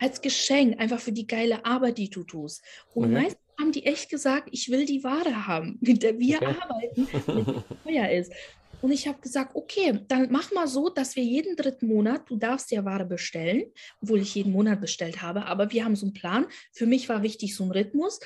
[0.00, 2.62] als Geschenk, einfach für die geile Arbeit, die du tust.
[2.94, 3.14] Und okay.
[3.14, 6.54] meistens haben die echt gesagt, ich will die Ware haben, mit der wir okay.
[6.60, 8.32] arbeiten, die teuer ist.
[8.80, 12.36] Und ich habe gesagt, okay, dann mach mal so, dass wir jeden dritten Monat, du
[12.36, 13.64] darfst ja Ware bestellen,
[14.00, 16.46] obwohl ich jeden Monat bestellt habe, aber wir haben so einen Plan.
[16.72, 18.20] Für mich war wichtig so ein Rhythmus.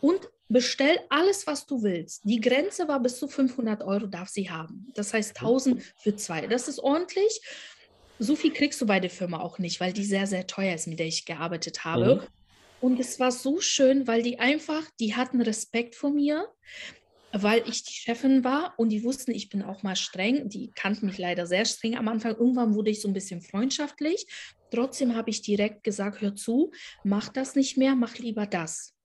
[0.00, 2.22] Und bestell alles, was du willst.
[2.24, 4.90] Die Grenze war bis zu 500 Euro darf sie haben.
[4.94, 6.46] Das heißt 1000 für zwei.
[6.46, 7.40] Das ist ordentlich.
[8.18, 10.86] So viel kriegst du bei der Firma auch nicht, weil die sehr, sehr teuer ist,
[10.86, 12.16] mit der ich gearbeitet habe.
[12.16, 12.41] Mhm.
[12.82, 16.48] Und es war so schön, weil die einfach, die hatten Respekt vor mir,
[17.30, 20.48] weil ich die Chefin war und die wussten, ich bin auch mal streng.
[20.48, 22.32] Die kannten mich leider sehr streng am Anfang.
[22.32, 24.26] Irgendwann wurde ich so ein bisschen freundschaftlich.
[24.72, 26.72] Trotzdem habe ich direkt gesagt, hör zu,
[27.04, 28.96] mach das nicht mehr, mach lieber das.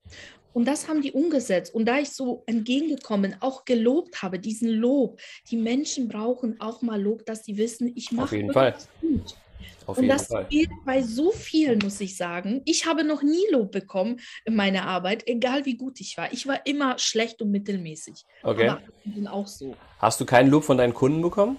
[0.52, 1.72] Und das haben die umgesetzt.
[1.72, 5.20] Und da ich so entgegengekommen, auch gelobt habe, diesen Lob,
[5.52, 8.76] die Menschen brauchen auch mal Lob, dass sie wissen, ich mache Auf jeden Fall.
[9.00, 9.36] gut.
[9.86, 10.46] Auf und das Fall.
[10.50, 12.62] gilt bei so vielen, muss ich sagen.
[12.64, 16.32] Ich habe noch nie Lob bekommen in meiner Arbeit, egal wie gut ich war.
[16.32, 18.24] Ich war immer schlecht und mittelmäßig.
[18.42, 18.68] Okay.
[18.68, 18.82] Aber
[19.32, 19.74] auch so.
[19.98, 21.56] Hast du keinen Lob von deinen Kunden bekommen?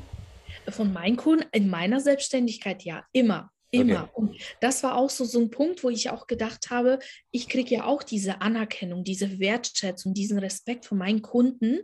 [0.70, 3.52] Von meinen Kunden in meiner Selbstständigkeit ja, immer.
[3.72, 4.10] Immer.
[4.14, 7.00] Und das war auch so, so ein Punkt, wo ich auch gedacht habe,
[7.32, 11.80] ich kriege ja auch diese Anerkennung, diese Wertschätzung, diesen Respekt von meinen Kunden.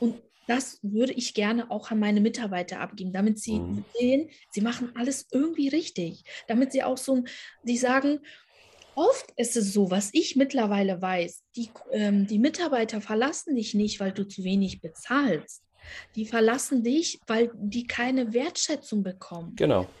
[0.00, 3.84] Und das würde ich gerne auch an meine Mitarbeiter abgeben, damit sie Mhm.
[3.92, 6.24] sehen, sie machen alles irgendwie richtig.
[6.48, 7.24] Damit sie auch so,
[7.62, 8.20] die sagen,
[8.94, 14.00] oft ist es so, was ich mittlerweile weiß, die, ähm, die Mitarbeiter verlassen dich nicht,
[14.00, 15.64] weil du zu wenig bezahlst.
[16.16, 19.58] Die verlassen dich, weil die keine Wertschätzung bekommen.
[19.58, 19.98] Genau.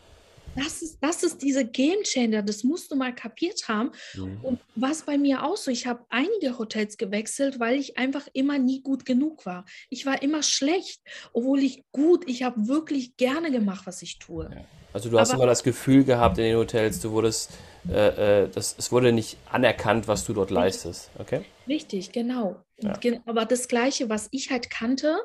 [0.62, 3.90] Das ist, das ist diese Game Changer, das musst du mal kapiert haben.
[4.14, 4.38] Mhm.
[4.42, 8.58] Und was bei mir auch so, ich habe einige Hotels gewechselt, weil ich einfach immer
[8.58, 9.64] nie gut genug war.
[9.90, 11.00] Ich war immer schlecht,
[11.32, 14.50] obwohl ich gut, ich habe wirklich gerne gemacht, was ich tue.
[14.92, 17.50] Also du hast Aber- immer das Gefühl gehabt in den Hotels, du wurdest,
[17.90, 21.10] äh, äh, das, es wurde nicht anerkannt, was du dort leistest.
[21.18, 21.42] Okay?
[21.68, 22.56] Richtig, genau.
[22.80, 22.98] Ja.
[23.26, 25.18] Aber das Gleiche, was ich halt kannte,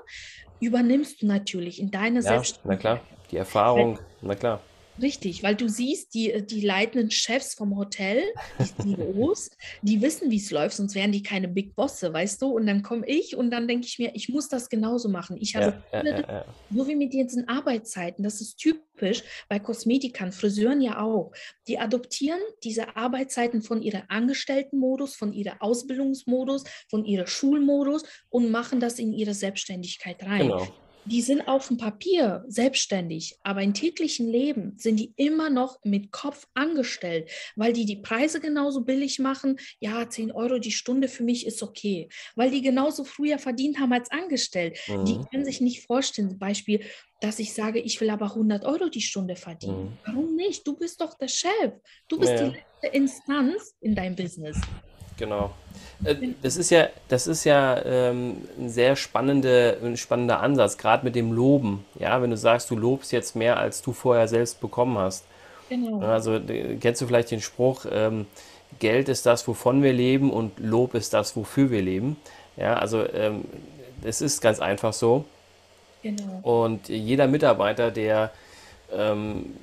[0.60, 2.80] übernimmst du natürlich in deine Ja, na Selbstständigkeit.
[2.80, 3.02] klar.
[3.32, 4.62] Die Erfahrung, na klar.
[5.02, 8.22] Richtig, weil du siehst, die, die leitenden Chefs vom Hotel,
[8.60, 9.50] die CEOs,
[9.82, 12.48] die wissen, wie es läuft, sonst wären die keine Big Bosse, weißt du?
[12.48, 15.38] Und dann komme ich und dann denke ich mir, ich muss das genauso machen.
[15.40, 20.32] Ich habe Ja, ja, ja, so wie mit diesen Arbeitszeiten, das ist typisch bei Kosmetikern,
[20.32, 21.32] Friseuren ja auch.
[21.68, 28.80] Die adoptieren diese Arbeitszeiten von ihrer Angestelltenmodus, von ihrer Ausbildungsmodus, von ihrer Schulmodus und machen
[28.80, 30.50] das in ihre Selbstständigkeit rein.
[30.50, 30.68] Genau.
[31.06, 36.12] Die sind auf dem Papier selbstständig, aber im täglichen Leben sind die immer noch mit
[36.12, 39.58] Kopf angestellt, weil die die Preise genauso billig machen.
[39.80, 43.92] Ja, 10 Euro die Stunde für mich ist okay, weil die genauso früher verdient haben
[43.92, 44.80] als angestellt.
[44.88, 45.26] Die Mhm.
[45.30, 46.82] können sich nicht vorstellen, zum Beispiel,
[47.20, 49.84] dass ich sage, ich will aber 100 Euro die Stunde verdienen.
[49.84, 50.00] Mhm.
[50.06, 50.66] Warum nicht?
[50.66, 51.74] Du bist doch der Chef.
[52.08, 54.58] Du bist Ja, die letzte Instanz in deinem Business.
[55.18, 55.52] Genau.
[56.04, 61.06] Äh, Das ist ja, das ist ja ähm, ein sehr spannende, ein spannender Ansatz, gerade
[61.06, 61.86] mit dem Loben.
[62.00, 65.26] Ja, wenn du sagst, du lobst jetzt mehr, als du vorher selbst bekommen hast.
[65.70, 66.02] Genau.
[66.02, 66.40] Also
[66.82, 68.26] kennst du vielleicht den Spruch, ähm,
[68.80, 72.18] Geld ist das, wovon wir leben und Lob ist das, wofür wir leben.
[72.58, 73.46] Ja, also ähm,
[74.04, 75.26] es ist ganz einfach so.
[76.02, 76.40] genau.
[76.44, 78.32] Und jeder Mitarbeiter, der,
[78.92, 79.56] ähm,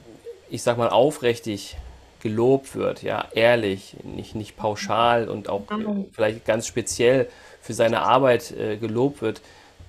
[0.48, 1.76] ich sag mal, aufrichtig
[2.20, 6.06] gelobt wird, ja, ehrlich, nicht, nicht pauschal und auch äh, Genau.
[6.12, 7.28] vielleicht ganz speziell
[7.60, 9.40] für seine Arbeit äh, gelobt wird,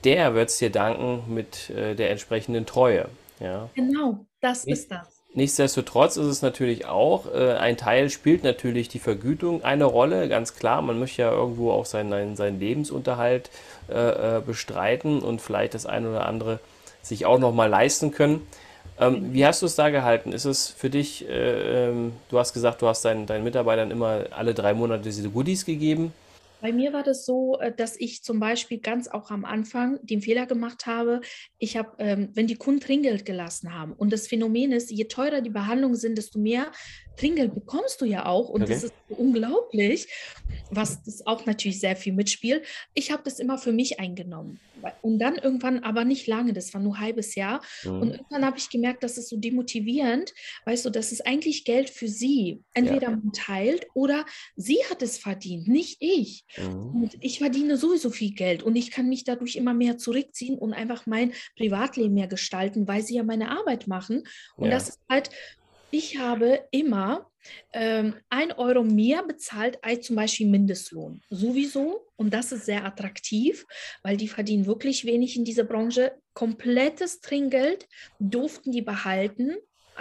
[0.03, 3.07] der wird es dir danken mit äh, der entsprechenden Treue.
[3.39, 3.69] Ja.
[3.75, 5.17] Genau, das Nicht- ist das.
[5.33, 10.55] Nichtsdestotrotz ist es natürlich auch, äh, ein Teil spielt natürlich die Vergütung eine Rolle, ganz
[10.55, 10.81] klar.
[10.81, 13.49] Man möchte ja irgendwo auch seinen, seinen Lebensunterhalt
[13.89, 13.93] äh,
[14.37, 16.59] äh, bestreiten und vielleicht das eine oder andere
[17.01, 18.45] sich auch nochmal leisten können.
[19.01, 20.31] Ähm, wie hast du es da gehalten?
[20.31, 24.25] Ist es für dich, äh, ähm, du hast gesagt, du hast deinen, deinen Mitarbeitern immer
[24.29, 26.13] alle drei Monate diese Goodies gegeben.
[26.61, 30.21] Bei mir war das so, äh, dass ich zum Beispiel ganz auch am Anfang den
[30.21, 31.21] Fehler gemacht habe.
[31.57, 35.41] Ich habe, ähm, wenn die Kunden Trinkgeld gelassen haben und das Phänomen ist, je teurer
[35.41, 36.71] die Behandlungen sind, desto mehr
[37.17, 38.83] Trinkgeld bekommst du ja auch und das Okay.
[38.83, 40.07] ist so unglaublich,
[40.69, 42.65] was das auch natürlich sehr viel mitspielt.
[42.93, 44.61] Ich habe das immer für mich eingenommen
[45.01, 47.61] und dann irgendwann, aber nicht lange, das war nur ein halbes Jahr
[47.97, 48.17] und Mhm.
[48.17, 50.33] irgendwann habe ich gemerkt, das ist so demotivierend,
[50.65, 52.63] weißt du, das ist eigentlich Geld für sie.
[52.73, 56.45] Entweder man teilt oder sie hat es verdient, nicht ich.
[56.57, 57.03] Mhm.
[57.03, 60.73] Und ich verdiene sowieso viel Geld und ich kann mich dadurch immer mehr zurückziehen und
[60.73, 64.23] einfach mein Privatleben mehr gestalten, weil sie ja meine Arbeit machen.
[64.55, 64.71] Und Ja.
[64.71, 65.29] das ist halt,
[65.91, 67.27] ich habe immer
[67.73, 71.21] ähm, ein Euro mehr bezahlt als zum Beispiel Mindestlohn.
[71.29, 72.07] Sowieso.
[72.15, 73.65] Und das ist sehr attraktiv,
[74.03, 76.13] weil die verdienen wirklich wenig in dieser Branche.
[76.33, 77.87] Komplettes Trinkgeld
[78.19, 79.55] durften die behalten.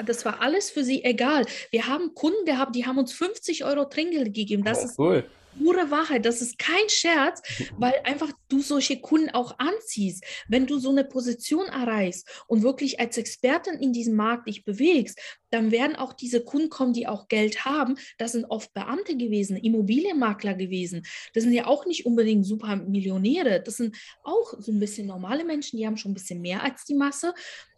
[0.04, 1.44] Das war alles für sie egal.
[1.70, 4.62] Wir haben Kunden gehabt, die haben uns 50 Euro Trinkgeld gegeben.
[4.64, 5.30] Das Oh, ist cool.
[5.58, 7.42] Pure Wahrheit, das ist kein Scherz,
[7.78, 10.24] weil einfach du solche Kunden auch anziehst.
[10.48, 15.20] Wenn du so eine Position erreichst und wirklich als Expertin in diesem Markt dich bewegst,
[15.50, 17.96] dann werden auch diese Kunden kommen, die auch Geld haben.
[18.18, 21.02] Das sind oft Beamte gewesen, Immobilienmakler gewesen.
[21.34, 23.60] Das sind ja auch nicht unbedingt super Millionäre.
[23.62, 26.84] Das sind auch so ein bisschen normale Menschen, die haben schon ein bisschen mehr als
[26.84, 27.34] die Masse.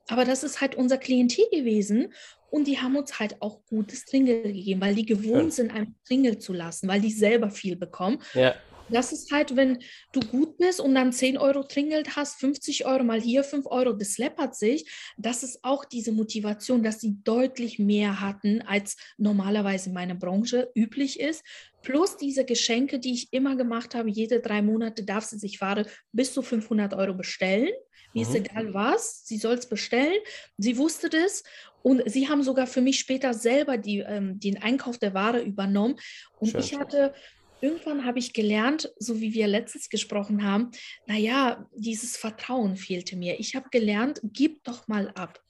[0.08, 2.12] Aber das ist halt unser Klientel gewesen.
[2.52, 5.50] Und die haben uns halt auch gutes Trinkgeld gegeben, weil die gewohnt Schön.
[5.50, 8.18] sind, einem Trinkgeld zu lassen, weil die selber viel bekommen.
[8.34, 8.54] Ja.
[8.90, 9.78] Das ist halt, wenn
[10.12, 13.94] du gut bist und dann 10 Euro Trinkgeld hast, 50 Euro mal hier, 5 Euro,
[13.94, 14.84] das läppert sich.
[15.16, 20.70] Das ist auch diese Motivation, dass sie deutlich mehr hatten, als normalerweise in meiner Branche
[20.74, 21.42] üblich ist.
[21.80, 25.86] Plus diese Geschenke, die ich immer gemacht habe, jede drei Monate darf sie sich Ware
[26.12, 27.70] bis zu 500 Euro bestellen.
[28.14, 28.36] Mir ist mhm.
[28.36, 30.20] egal was, sie soll es bestellen.
[30.58, 31.42] Sie wusste das
[31.82, 35.96] und sie haben sogar für mich später selber die, ähm, den Einkauf der Ware übernommen.
[36.38, 36.60] Und Schön.
[36.60, 37.14] ich hatte
[37.62, 40.72] irgendwann habe ich gelernt, so wie wir letztens gesprochen haben,
[41.06, 43.38] naja, dieses Vertrauen fehlte mir.
[43.38, 45.40] Ich habe gelernt, gib doch mal ab.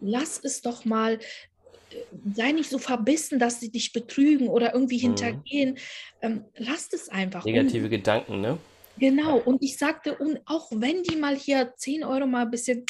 [0.00, 1.96] Lass es doch mal, äh,
[2.34, 5.02] sei nicht so verbissen, dass sie dich betrügen oder irgendwie mhm.
[5.02, 5.78] hintergehen.
[6.22, 7.44] Ähm, lass es einfach.
[7.44, 8.58] Negative und, Gedanken, ne?
[8.98, 12.84] Genau, und ich sagte, und auch wenn die mal hier 10 Euro mal ein bisschen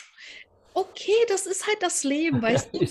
[0.74, 2.86] okay, das ist halt das Leben, weißt du?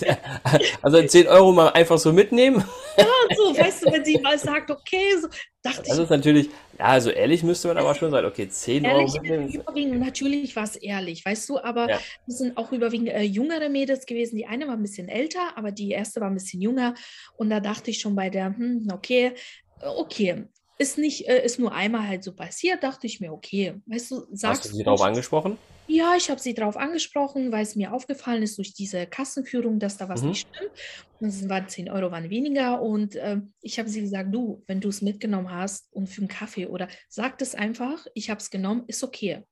[0.82, 2.64] also 10 Euro mal einfach so mitnehmen.
[2.98, 5.28] ja, so, weißt du, wenn sie mal sagt, okay, so,
[5.62, 5.88] dachte das ich.
[5.88, 9.22] Das ist natürlich, ja, also ehrlich müsste man aber schon sagen, okay, 10 ehrlich, Euro
[9.22, 9.50] mitnehmen.
[9.50, 12.00] Überwiegend, natürlich war es ehrlich, weißt du, aber ja.
[12.28, 14.38] das sind auch überwiegend äh, jüngere Mädels gewesen.
[14.38, 16.96] Die eine war ein bisschen älter, aber die erste war ein bisschen jünger.
[17.38, 19.34] Und da dachte ich schon bei der, hm, okay,
[19.82, 20.46] äh, okay,
[20.78, 24.16] ist nicht, äh, ist nur einmal halt so passiert, dachte ich mir, okay, weißt du,
[24.32, 25.58] sagst Hast du sie darauf angesprochen?
[25.90, 29.98] Ja, ich habe sie darauf angesprochen, weil es mir aufgefallen ist durch diese Kassenführung, dass
[29.98, 30.30] da was mhm.
[30.30, 30.72] nicht stimmt.
[31.20, 34.90] Das waren 10 Euro waren weniger und äh, ich habe sie gesagt, du, wenn du
[34.90, 38.84] es mitgenommen hast und für einen Kaffee oder sag es einfach, ich habe es genommen,
[38.86, 39.44] ist okay.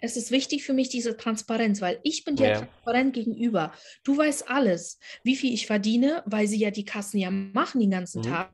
[0.00, 2.58] Es ist wichtig für mich, diese Transparenz, weil ich bin dir ja.
[2.58, 3.72] transparent gegenüber.
[4.04, 7.90] Du weißt alles, wie viel ich verdiene, weil sie ja die Kassen ja machen den
[7.90, 8.26] ganzen mhm.
[8.26, 8.52] Tag.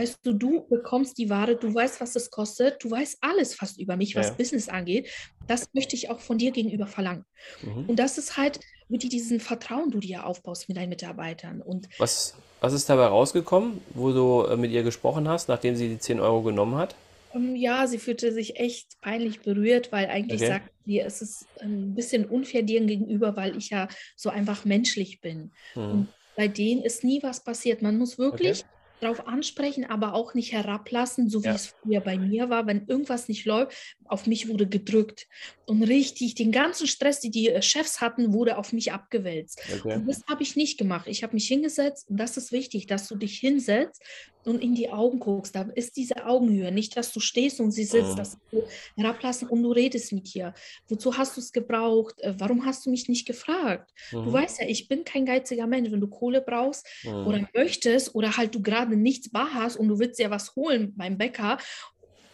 [0.00, 3.78] Weißt du, du bekommst die Ware, du weißt, was es kostet, du weißt alles fast
[3.78, 4.32] über mich, was ja.
[4.32, 5.10] Business angeht.
[5.46, 7.26] Das möchte ich auch von dir gegenüber verlangen.
[7.60, 7.84] Mhm.
[7.86, 11.60] Und das ist halt wirklich diesen Vertrauen, du dir aufbaust mit deinen Mitarbeitern.
[11.60, 15.88] Und was, was ist dabei rausgekommen, wo du äh, mit ihr gesprochen hast, nachdem sie
[15.90, 16.94] die 10 Euro genommen hat?
[17.34, 20.50] Ähm, ja, sie fühlte sich echt peinlich berührt, weil eigentlich okay.
[20.50, 23.86] sagt sie, es ist ein bisschen unfair dir gegenüber, weil ich ja
[24.16, 25.52] so einfach menschlich bin.
[25.74, 25.90] Mhm.
[25.90, 27.82] Und bei denen ist nie was passiert.
[27.82, 31.54] Man muss wirklich okay darauf ansprechen, aber auch nicht herablassen, so wie ja.
[31.54, 32.66] es früher bei mir war.
[32.66, 35.28] Wenn irgendwas nicht läuft, auf mich wurde gedrückt.
[35.66, 39.60] Und richtig, den ganzen Stress, die die äh, Chefs hatten, wurde auf mich abgewälzt.
[39.72, 39.94] Okay.
[39.94, 41.06] Und das habe ich nicht gemacht.
[41.06, 44.02] Ich habe mich hingesetzt und das ist wichtig, dass du dich hinsetzt
[44.44, 45.54] und in die Augen guckst.
[45.54, 46.72] Da ist diese Augenhöhe.
[46.72, 48.16] Nicht, dass du stehst und sie sitzt, mhm.
[48.16, 48.64] dass du
[48.96, 50.54] herablassen und du redest mit ihr.
[50.88, 52.20] Wozu hast du es gebraucht?
[52.20, 53.92] Äh, warum hast du mich nicht gefragt?
[54.12, 54.24] Mhm.
[54.24, 55.92] Du weißt ja, ich bin kein geiziger Mensch.
[55.92, 57.26] Wenn du Kohle brauchst mhm.
[57.26, 60.94] oder möchtest oder halt du gerade nichts bar hast und du willst ja was holen
[60.96, 61.58] beim Bäcker,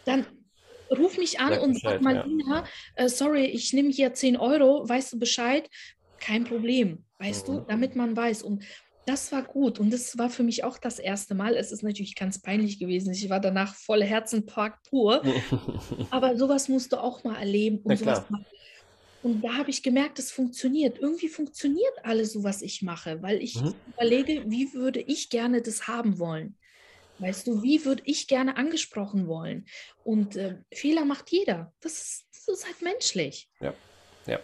[0.05, 0.25] dann
[0.91, 2.63] ruf mich an sag und sag mal, ja.
[2.95, 5.69] äh, sorry, ich nehme hier 10 Euro, weißt du Bescheid?
[6.19, 7.65] Kein Problem, weißt du, mhm.
[7.67, 8.43] damit man weiß.
[8.43, 8.63] Und
[9.05, 11.55] das war gut und das war für mich auch das erste Mal.
[11.55, 13.13] Es ist natürlich ganz peinlich gewesen.
[13.13, 15.23] Ich war danach voll Herzenpark pur.
[16.11, 18.45] Aber sowas musst du auch mal erleben und sowas mal
[19.27, 20.99] und da habe ich gemerkt, es funktioniert.
[20.99, 23.73] Irgendwie funktioniert alles so, was ich mache, weil ich mhm.
[23.93, 26.55] überlege, wie würde ich gerne das haben wollen.
[27.19, 29.65] Weißt du, wie würde ich gerne angesprochen wollen?
[30.05, 31.73] Und äh, Fehler macht jeder.
[31.81, 33.49] Das ist, das ist halt menschlich.
[33.59, 33.73] Ja,
[34.27, 34.39] ja.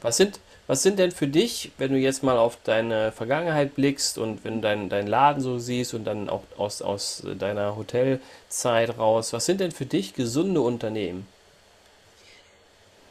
[0.00, 4.16] Was sind, was sind denn für dich, wenn du jetzt mal auf deine Vergangenheit blickst
[4.16, 8.96] und wenn du deinen dein Laden so siehst und dann auch aus, aus deiner Hotelzeit
[8.96, 11.26] raus, was sind denn für dich gesunde Unternehmen?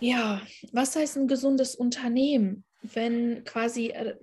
[0.01, 2.65] Ja, was heißt ein gesundes Unternehmen?
[2.81, 4.15] wenn quasi äh,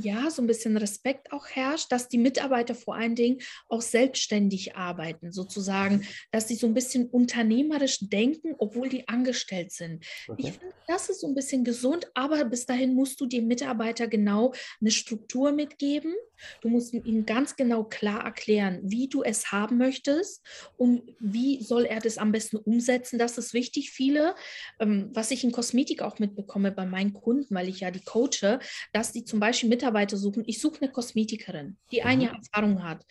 [0.00, 4.76] ja so ein bisschen Respekt auch herrscht, dass die Mitarbeiter vor allen Dingen auch selbstständig
[4.76, 10.04] arbeiten, sozusagen, dass sie so ein bisschen unternehmerisch denken, obwohl die angestellt sind.
[10.28, 10.42] Okay.
[10.42, 14.08] Ich finde, das ist so ein bisschen gesund, aber bis dahin musst du dem Mitarbeiter
[14.08, 16.14] genau eine Struktur mitgeben.
[16.60, 20.42] Du musst ihm ganz genau klar erklären, wie du es haben möchtest
[20.76, 23.18] und wie soll er das am besten umsetzen.
[23.18, 23.90] Das ist wichtig.
[23.90, 24.34] Viele,
[24.78, 28.58] ähm, was ich in Kosmetik auch mitbekomme bei meinen Kunden, weil ich ja die coache,
[28.92, 30.44] dass die zum Beispiel Mitarbeiter suchen.
[30.46, 32.24] Ich suche eine Kosmetikerin, die ein mhm.
[32.24, 33.04] Jahr Erfahrung hat.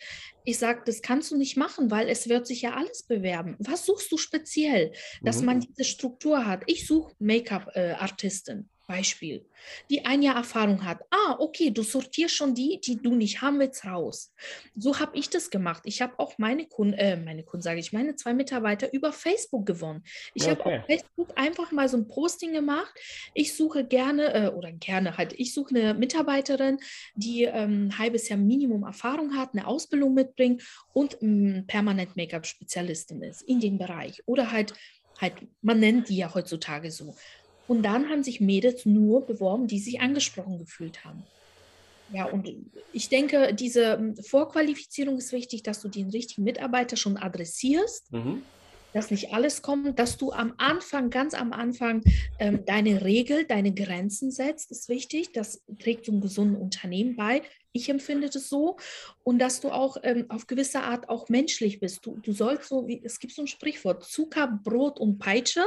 [0.44, 3.56] Ich sage, das kannst du nicht machen, weil es wird sich ja alles bewerben.
[3.58, 5.46] Was suchst du speziell, dass mhm.
[5.46, 6.62] man diese Struktur hat?
[6.66, 8.68] Ich suche Make-up-Artistin.
[8.90, 9.46] Beispiel,
[9.88, 11.00] die ein Jahr Erfahrung hat.
[11.10, 14.34] Ah, okay, du sortierst schon die, die du nicht haben willst, raus.
[14.74, 15.82] So habe ich das gemacht.
[15.84, 19.64] Ich habe auch meine Kunden, äh, meine Kunden sage ich, meine zwei Mitarbeiter über Facebook
[19.64, 20.02] gewonnen.
[20.34, 20.50] Ich okay.
[20.50, 22.92] habe auf Facebook einfach mal so ein Posting gemacht.
[23.32, 26.78] Ich suche gerne, äh, oder gerne halt, ich suche eine Mitarbeiterin,
[27.14, 33.22] die ähm, ein halbes Jahr Minimum Erfahrung hat, eine Ausbildung mitbringt und ähm, permanent Make-up-Spezialistin
[33.22, 34.20] ist in dem Bereich.
[34.26, 34.74] Oder halt,
[35.20, 37.14] halt, man nennt die ja heutzutage so.
[37.70, 41.22] Und dann haben sich Mädels nur beworben, die sich angesprochen gefühlt haben.
[42.12, 42.52] Ja, und
[42.92, 48.12] ich denke, diese ähm, Vorqualifizierung ist wichtig, dass du den richtigen Mitarbeiter schon adressierst.
[48.12, 48.42] Mhm
[48.92, 52.02] dass nicht alles kommt, dass du am Anfang, ganz am Anfang,
[52.38, 55.32] ähm, deine Regel, deine Grenzen setzt, ist wichtig.
[55.32, 57.42] Das trägt zum gesunden Unternehmen bei.
[57.72, 58.76] Ich empfinde das so.
[59.22, 62.04] Und dass du auch ähm, auf gewisse Art auch menschlich bist.
[62.04, 65.64] Du, du sollst so, wie, es gibt so ein Sprichwort, Zucker, Brot und Peitsche.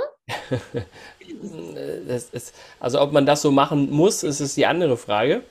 [2.07, 5.43] ist, also ob man das so machen muss, ist es die andere Frage.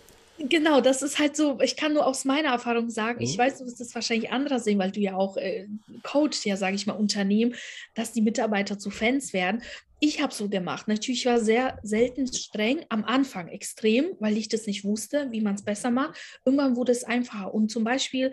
[0.49, 3.25] Genau, das ist halt so, ich kann nur aus meiner Erfahrung sagen, mhm.
[3.25, 5.67] ich weiß, du wirst es wahrscheinlich anderer sehen, weil du ja auch äh,
[6.03, 7.55] coachst, ja, sage ich mal, Unternehmen,
[7.95, 9.63] dass die Mitarbeiter zu Fans werden.
[10.01, 10.89] Ich habe so gemacht.
[10.89, 15.55] Natürlich war sehr selten streng, am Anfang extrem, weil ich das nicht wusste, wie man
[15.55, 16.19] es besser macht.
[16.45, 17.55] Irgendwann wurde es einfacher.
[17.55, 18.33] Und zum Beispiel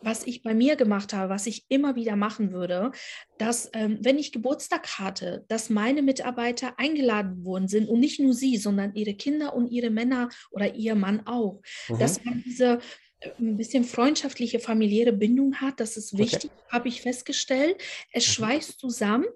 [0.00, 2.92] was ich bei mir gemacht habe, was ich immer wieder machen würde,
[3.38, 8.34] dass ähm, wenn ich Geburtstag hatte, dass meine Mitarbeiter eingeladen worden sind und nicht nur
[8.34, 11.98] sie, sondern ihre Kinder und ihre Männer oder ihr Mann auch, mhm.
[11.98, 12.78] dass man diese
[13.20, 16.72] äh, ein bisschen freundschaftliche familiäre Bindung hat, das ist wichtig, okay.
[16.72, 17.76] habe ich festgestellt.
[18.12, 18.32] Es mhm.
[18.32, 19.26] schweißt zusammen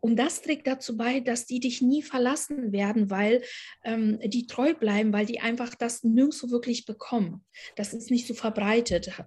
[0.00, 3.42] und das trägt dazu bei, dass die dich nie verlassen werden, weil
[3.84, 7.44] ähm, die treu bleiben, weil die einfach das nirgendwo wirklich bekommen.
[7.74, 9.18] Das ist nicht so verbreitet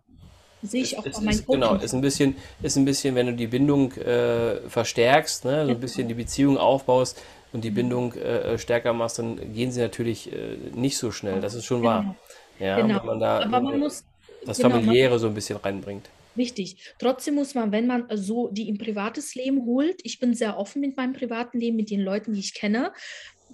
[0.66, 3.28] sehe ich auch es, bei meinen ist, Genau, ist ein, bisschen, ist ein bisschen, wenn
[3.28, 7.22] du die Bindung äh, verstärkst, ne, so ein bisschen die Beziehung aufbaust
[7.54, 7.76] und die mhm.
[7.76, 11.40] Bindung äh, stärker machst, dann gehen sie natürlich äh, nicht so schnell.
[11.42, 11.90] Das ist schon genau.
[11.90, 12.16] wahr.
[12.60, 13.04] Ja, genau.
[13.04, 14.04] man da Aber man muss,
[14.46, 16.10] das genau, Familiäre so ein bisschen reinbringt.
[16.38, 16.94] Richtig.
[17.00, 20.82] Trotzdem muss man, wenn man so die im privates Leben holt, ich bin sehr offen
[20.82, 22.92] mit meinem privaten Leben, mit den Leuten, die ich kenne,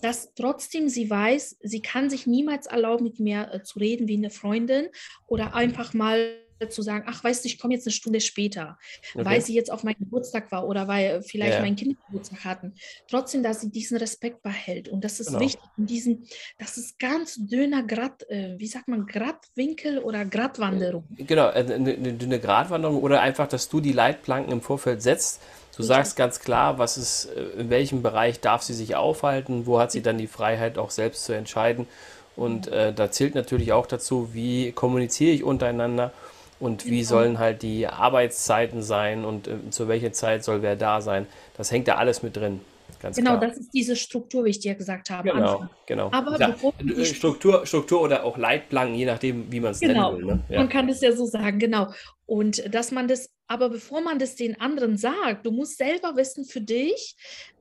[0.01, 4.17] dass trotzdem sie weiß, sie kann sich niemals erlauben, mit mir äh, zu reden wie
[4.17, 4.87] eine Freundin
[5.27, 8.77] oder einfach mal zu sagen, ach, weißt du, ich komme jetzt eine Stunde später,
[9.13, 9.25] okay.
[9.25, 11.61] weil sie jetzt auf meinem Geburtstag war oder weil vielleicht ja.
[11.61, 12.73] mein Kind Geburtstag hatten.
[13.09, 14.89] Trotzdem, dass sie diesen Respekt behält.
[14.89, 15.39] Und das ist genau.
[15.39, 15.61] wichtig.
[15.77, 21.05] Und diesen, das ist ganz dünner Grad, äh, wie sagt man, Gradwinkel oder Gradwanderung.
[21.17, 25.41] Genau, eine, eine dünne Gradwanderung oder einfach, dass du die Leitplanken im Vorfeld setzt.
[25.75, 29.79] Du sagst ganz klar, was ist, äh, in welchem Bereich darf sie sich aufhalten, wo
[29.79, 31.87] hat sie dann die Freiheit, auch selbst zu entscheiden.
[32.35, 36.13] Und äh, da zählt natürlich auch dazu, wie kommuniziere ich untereinander
[36.61, 37.09] und wie genau.
[37.09, 41.25] sollen halt die Arbeitszeiten sein und äh, zu welcher Zeit soll wer da sein.
[41.57, 42.61] Das hängt da alles mit drin.
[43.01, 43.49] Ganz genau, klar.
[43.49, 45.31] das ist diese Struktur, wie ich dir gesagt habe.
[45.31, 45.69] Genau, Anfang.
[45.87, 46.11] genau.
[46.11, 46.55] Aber ja,
[46.87, 50.11] äh, Struktur, Struktur oder auch Leitplanken, je nachdem, wie man es genau.
[50.11, 50.35] nennen will.
[50.35, 50.43] Ne?
[50.49, 50.59] Ja.
[50.59, 51.87] Man kann es ja so sagen, genau.
[52.27, 56.45] Und dass man das, aber bevor man das den anderen sagt, du musst selber wissen
[56.45, 57.15] für dich,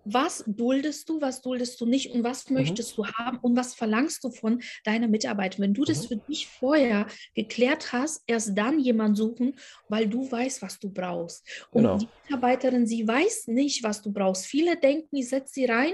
[0.04, 2.56] was duldest du, was duldest du nicht und was mhm.
[2.56, 5.58] möchtest du haben und was verlangst du von deiner Mitarbeit.
[5.58, 6.08] Wenn du das mhm.
[6.08, 9.54] für dich vorher geklärt hast, erst dann jemanden suchen,
[9.88, 11.66] weil du weißt, was du brauchst.
[11.70, 11.98] Und genau.
[11.98, 14.46] die Mitarbeiterin, sie weiß nicht, was du brauchst.
[14.46, 15.92] Viele denken, ich setze sie rein,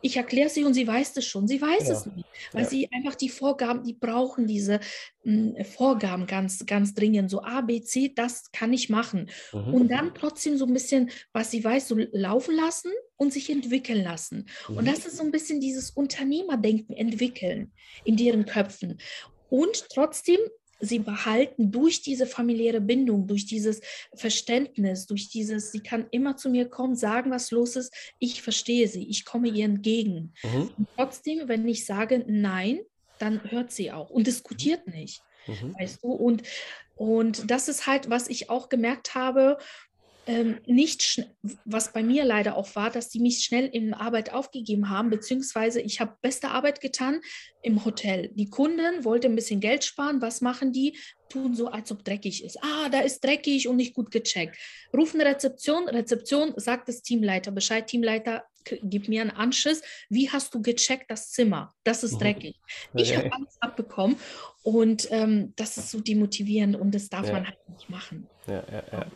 [0.00, 1.48] ich erkläre sie und sie weiß es schon.
[1.48, 1.94] Sie weiß ja.
[1.94, 2.68] es nicht, weil ja.
[2.68, 4.80] sie einfach die Vorgaben, die brauchen diese
[5.24, 7.30] mh, hm, Vorgaben ganz, ganz dringend.
[7.30, 9.30] So A, B, C, das kann ich machen.
[9.52, 9.74] Mhm.
[9.74, 14.04] Und dann trotzdem so ein bisschen, was sie weiß, so laufen lassen und sich entwickeln
[14.04, 14.46] lassen.
[14.68, 14.76] Mhm.
[14.78, 17.72] Und das ist so ein bisschen dieses Unternehmerdenken entwickeln
[18.04, 18.98] in deren Köpfen.
[19.50, 20.38] Und trotzdem
[20.80, 23.80] sie behalten durch diese familiäre Bindung, durch dieses
[24.14, 28.88] Verständnis, durch dieses, sie kann immer zu mir kommen, sagen, was los ist, ich verstehe
[28.88, 30.34] sie, ich komme ihr entgegen.
[30.42, 30.86] Mhm.
[30.96, 32.80] trotzdem, wenn ich sage nein,
[33.18, 35.22] dann hört sie auch und diskutiert nicht.
[35.46, 35.74] Mhm.
[35.78, 36.08] Weißt du?
[36.08, 36.42] Und,
[36.94, 39.58] und das ist halt, was ich auch gemerkt habe,
[40.28, 41.26] ähm, nicht,
[41.64, 45.80] was bei mir leider auch war, dass die mich schnell in Arbeit aufgegeben haben, beziehungsweise
[45.80, 47.22] ich habe beste Arbeit getan
[47.62, 48.28] im Hotel.
[48.34, 50.20] Die Kunden wollten ein bisschen Geld sparen.
[50.20, 50.98] Was machen die?
[51.30, 52.62] Tun so, als ob dreckig ist.
[52.62, 54.58] Ah, da ist dreckig und nicht gut gecheckt.
[54.94, 59.82] Rufen Rezeption, Rezeption, sagt das Teamleiter Bescheid, Teamleiter, gib mir einen Anschiss.
[60.10, 61.72] Wie hast du gecheckt das Zimmer?
[61.84, 62.18] Das ist mhm.
[62.18, 62.56] dreckig.
[62.94, 64.16] Ich habe alles abbekommen
[64.62, 67.32] und ähm, das ist so demotivierend und das darf ja.
[67.32, 68.26] man halt nicht machen.
[68.46, 69.06] Ja, ja, ja.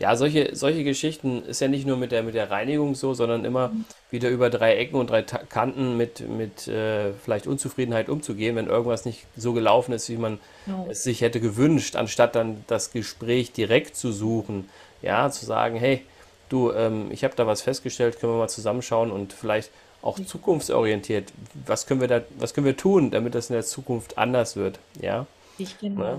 [0.00, 3.44] Ja, solche, solche Geschichten ist ja nicht nur mit der, mit der Reinigung so, sondern
[3.44, 3.84] immer mhm.
[4.10, 9.04] wieder über drei Ecken und drei Kanten mit, mit äh, vielleicht Unzufriedenheit umzugehen, wenn irgendwas
[9.04, 10.86] nicht so gelaufen ist, wie man no.
[10.88, 14.68] es sich hätte gewünscht, anstatt dann das Gespräch direkt zu suchen.
[15.02, 16.04] Ja, zu sagen, hey,
[16.48, 21.32] du, ähm, ich habe da was festgestellt, können wir mal zusammenschauen und vielleicht auch zukunftsorientiert,
[21.66, 24.78] was können wir da, was können wir tun, damit das in der Zukunft anders wird,
[25.00, 25.26] ja?
[25.58, 26.02] Ich genau.
[26.02, 26.18] Ja?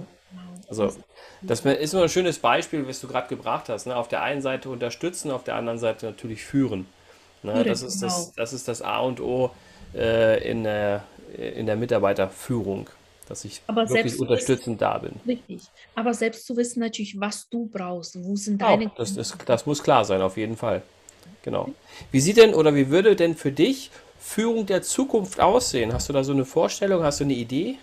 [0.69, 0.93] Also,
[1.41, 3.87] das ist nur ein schönes Beispiel, was du gerade gebracht hast.
[3.87, 3.95] Ne?
[3.95, 6.85] Auf der einen Seite unterstützen, auf der anderen Seite natürlich führen.
[7.43, 7.63] Ne?
[7.63, 8.33] Das, ist das, genau.
[8.35, 9.51] das ist das A und O
[9.95, 11.03] äh, in, der,
[11.37, 12.89] in der Mitarbeiterführung,
[13.27, 15.13] dass ich Aber wirklich unterstützend wissen, da bin.
[15.25, 15.61] Richtig.
[15.95, 18.87] Aber selbst zu wissen natürlich, was du brauchst, wo sind deine.
[18.87, 20.81] Auch, das, das, das muss klar sein, auf jeden Fall.
[21.43, 21.69] Genau.
[22.11, 25.93] Wie sieht denn oder wie würde denn für dich Führung der Zukunft aussehen?
[25.93, 27.77] Hast du da so eine Vorstellung, hast du eine Idee?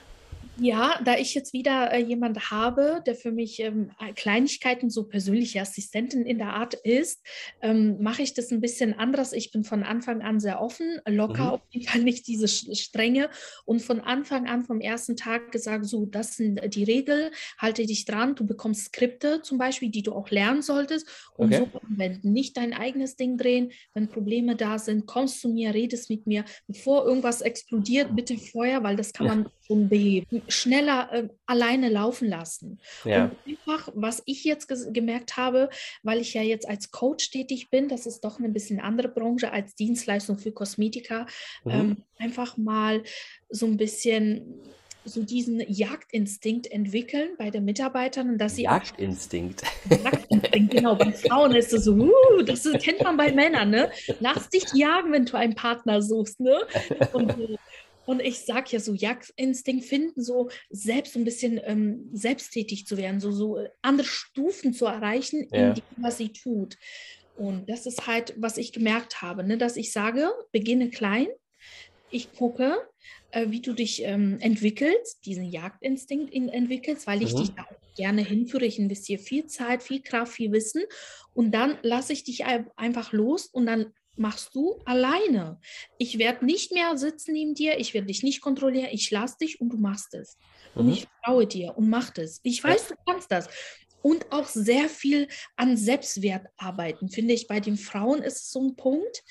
[0.58, 5.04] Ja, da ich jetzt wieder äh, jemand habe, der für mich ähm, äh, Kleinigkeiten, so
[5.04, 7.22] persönliche Assistentin in der Art ist,
[7.60, 9.34] ähm, mache ich das ein bisschen anders.
[9.34, 11.50] Ich bin von Anfang an sehr offen, locker, mhm.
[11.50, 13.28] auf jeden Fall nicht diese Strenge
[13.66, 18.06] und von Anfang an vom ersten Tag gesagt, so, das sind die Regeln, halte dich
[18.06, 21.68] dran, du bekommst Skripte zum Beispiel, die du auch lernen solltest und okay.
[21.72, 22.32] so anwenden.
[22.32, 26.46] Nicht dein eigenes Ding drehen, wenn Probleme da sind, kommst zu mir, redest mit mir,
[26.66, 32.28] bevor irgendwas explodiert, bitte vorher, weil das kann man schon beheben schneller äh, alleine laufen
[32.28, 32.80] lassen.
[33.04, 33.24] Ja.
[33.24, 35.70] Und einfach, was ich jetzt gemerkt habe,
[36.02, 39.52] weil ich ja jetzt als Coach tätig bin, das ist doch eine bisschen andere Branche
[39.52, 41.26] als Dienstleistung für Kosmetika,
[41.64, 41.70] mhm.
[41.70, 43.02] ähm, einfach mal
[43.48, 44.62] so ein bisschen
[45.06, 49.62] so diesen Jagdinstinkt entwickeln bei den Mitarbeitern und dass sie Jagdinstinkt.
[49.88, 50.96] Jagdinstinkt, genau.
[50.96, 53.90] Bei Frauen ist es so, uh, das kennt man bei Männern, ne?
[54.20, 56.58] Lass dich jagen, wenn du einen Partner suchst, ne?
[57.12, 57.58] Und.
[58.06, 63.20] Und ich sage ja so, Jagdinstinkt finden, so selbst ein bisschen ähm, selbsttätig zu werden,
[63.20, 65.68] so, so andere Stufen zu erreichen, ja.
[65.68, 66.76] in dem, was sie tut.
[67.36, 69.58] Und das ist halt, was ich gemerkt habe, ne?
[69.58, 71.26] dass ich sage, beginne klein,
[72.10, 72.76] ich gucke,
[73.32, 77.38] äh, wie du dich ähm, entwickelst, diesen Jagdinstinkt in, entwickelst, weil ich mhm.
[77.38, 78.64] dich da auch gerne hinführe.
[78.64, 80.82] Ich investiere viel Zeit, viel Kraft, viel Wissen
[81.34, 85.60] und dann lasse ich dich einfach los und dann machst du alleine.
[85.98, 89.60] Ich werde nicht mehr sitzen neben dir, ich werde dich nicht kontrollieren, ich lasse dich
[89.60, 90.38] und du machst es.
[90.74, 90.92] Und mhm.
[90.92, 92.40] ich traue dir und mach es.
[92.42, 93.48] Ich weiß, du kannst das.
[94.06, 95.26] Und auch sehr viel
[95.56, 97.48] an Selbstwert arbeiten, finde ich.
[97.48, 99.24] Bei den Frauen ist es so ein Punkt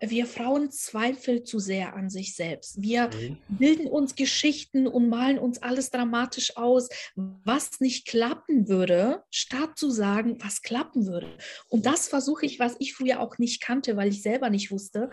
[0.00, 2.80] wir Frauen zweifeln zu sehr an sich selbst.
[2.80, 3.38] Wir mhm.
[3.48, 9.90] bilden uns Geschichten und malen uns alles dramatisch aus, was nicht klappen würde, statt zu
[9.90, 11.28] sagen, was klappen würde.
[11.68, 15.10] Und das versuche ich, was ich früher auch nicht kannte, weil ich selber nicht wusste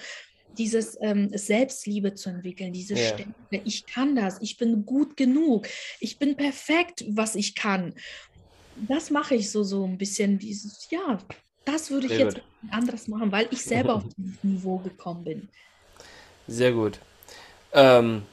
[0.57, 3.07] dieses ähm, Selbstliebe zu entwickeln, diese ja.
[3.07, 3.33] Stärke.
[3.65, 5.67] Ich kann das, ich bin gut genug,
[5.99, 7.93] ich bin perfekt, was ich kann.
[8.75, 11.17] Das mache ich so, so ein bisschen, dieses, ja,
[11.63, 15.49] das würde ich Sehr jetzt anders machen, weil ich selber auf dieses Niveau gekommen bin.
[16.47, 16.99] Sehr gut.
[17.73, 18.23] Ähm,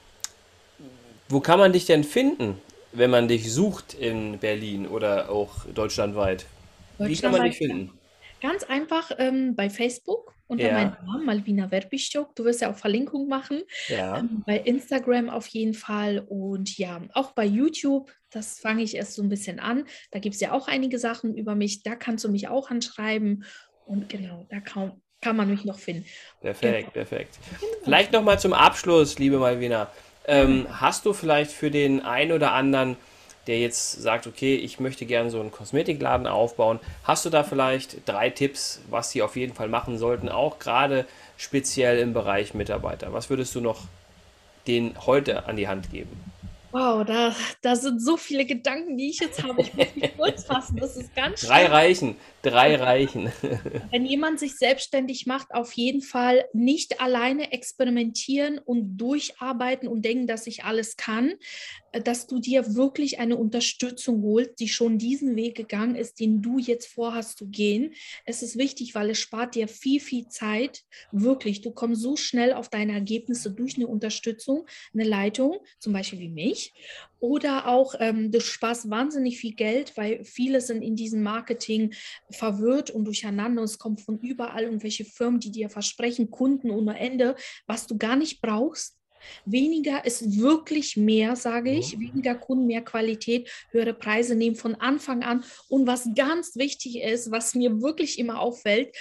[1.28, 2.58] wo kann man dich denn finden,
[2.92, 6.46] wenn man dich sucht in Berlin oder auch deutschlandweit?
[6.98, 7.90] Wie kann man dich finden?
[8.40, 10.72] Ganz einfach ähm, bei Facebook unter ja.
[10.72, 12.34] meinem Namen, Malvina Verbischok.
[12.34, 13.62] Du wirst ja auch Verlinkung machen.
[13.88, 14.18] Ja.
[14.18, 18.12] Ähm, bei Instagram auf jeden Fall und ja, auch bei YouTube.
[18.30, 19.84] Das fange ich erst so ein bisschen an.
[20.10, 21.82] Da gibt es ja auch einige Sachen über mich.
[21.82, 23.44] Da kannst du mich auch anschreiben.
[23.86, 26.06] Und genau, da kann, kann man mich noch finden.
[26.40, 26.90] Perfekt, genau.
[26.92, 27.38] perfekt.
[27.60, 27.72] Genau.
[27.84, 29.90] Vielleicht nochmal zum Abschluss, liebe Malvina.
[30.26, 32.96] Ähm, hast du vielleicht für den einen oder anderen
[33.46, 36.78] der jetzt sagt, okay, ich möchte gerne so einen Kosmetikladen aufbauen.
[37.04, 41.06] Hast du da vielleicht drei Tipps, was sie auf jeden Fall machen sollten, auch gerade
[41.36, 43.12] speziell im Bereich Mitarbeiter?
[43.12, 43.82] Was würdest du noch
[44.66, 46.20] denen heute an die Hand geben?
[46.72, 49.60] Wow, da, da sind so viele Gedanken, die ich jetzt habe.
[49.60, 50.76] Ich muss mich kurz fassen.
[50.76, 53.30] Das ist ganz Drei Reichen, drei Reichen.
[53.90, 60.26] Wenn jemand sich selbstständig macht, auf jeden Fall nicht alleine experimentieren und durcharbeiten und denken,
[60.26, 61.34] dass ich alles kann,
[62.00, 66.58] dass du dir wirklich eine Unterstützung holst, die schon diesen Weg gegangen ist, den du
[66.58, 67.94] jetzt vorhast zu gehen.
[68.24, 70.84] Es ist wichtig, weil es spart dir viel, viel Zeit.
[71.10, 76.20] Wirklich, du kommst so schnell auf deine Ergebnisse durch eine Unterstützung, eine Leitung, zum Beispiel
[76.20, 76.72] wie mich.
[77.20, 81.94] Oder auch, ähm, du sparst wahnsinnig viel Geld, weil viele sind in diesem Marketing
[82.30, 83.62] verwirrt und durcheinander.
[83.62, 87.36] Es kommt von überall irgendwelche Firmen, die dir versprechen, Kunden ohne Ende,
[87.66, 88.96] was du gar nicht brauchst
[89.44, 91.98] Weniger ist wirklich mehr, sage ich.
[91.98, 95.44] Weniger Kunden, mehr Qualität, höhere Preise nehmen von Anfang an.
[95.68, 98.94] Und was ganz wichtig ist, was mir wirklich immer auffällt,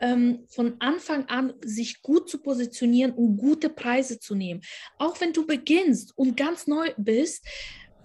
[0.00, 4.62] ähm, von Anfang an sich gut zu positionieren und gute Preise zu nehmen.
[4.98, 7.44] Auch wenn du beginnst und ganz neu bist,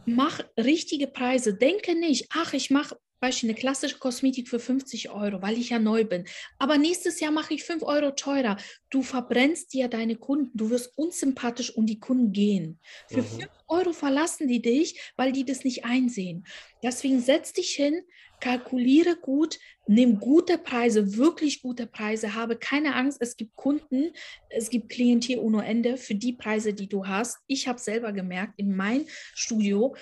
[0.06, 1.54] mach richtige Preise.
[1.54, 5.80] Denke nicht, ach, ich mache Beispiel eine klassische Kosmetik für 50 Euro, weil ich ja
[5.80, 6.26] neu bin.
[6.60, 8.58] Aber nächstes Jahr mache ich 5 Euro teurer.
[8.90, 12.82] Du verbrennst dir deine Kunden, du wirst unsympathisch und die Kunden gehen.
[13.08, 13.40] Für mhm.
[13.40, 16.46] 5 Euro verlassen die dich, weil die das nicht einsehen.
[16.84, 18.02] Deswegen setz dich hin,
[18.42, 19.58] kalkuliere gut,
[19.88, 23.20] nimm gute Preise, wirklich gute Preise, habe keine Angst.
[23.22, 24.12] Es gibt Kunden,
[24.50, 27.38] es gibt Klientel ohne Ende für die Preise, die du hast.
[27.48, 29.96] Ich habe selber gemerkt in meinem Studio,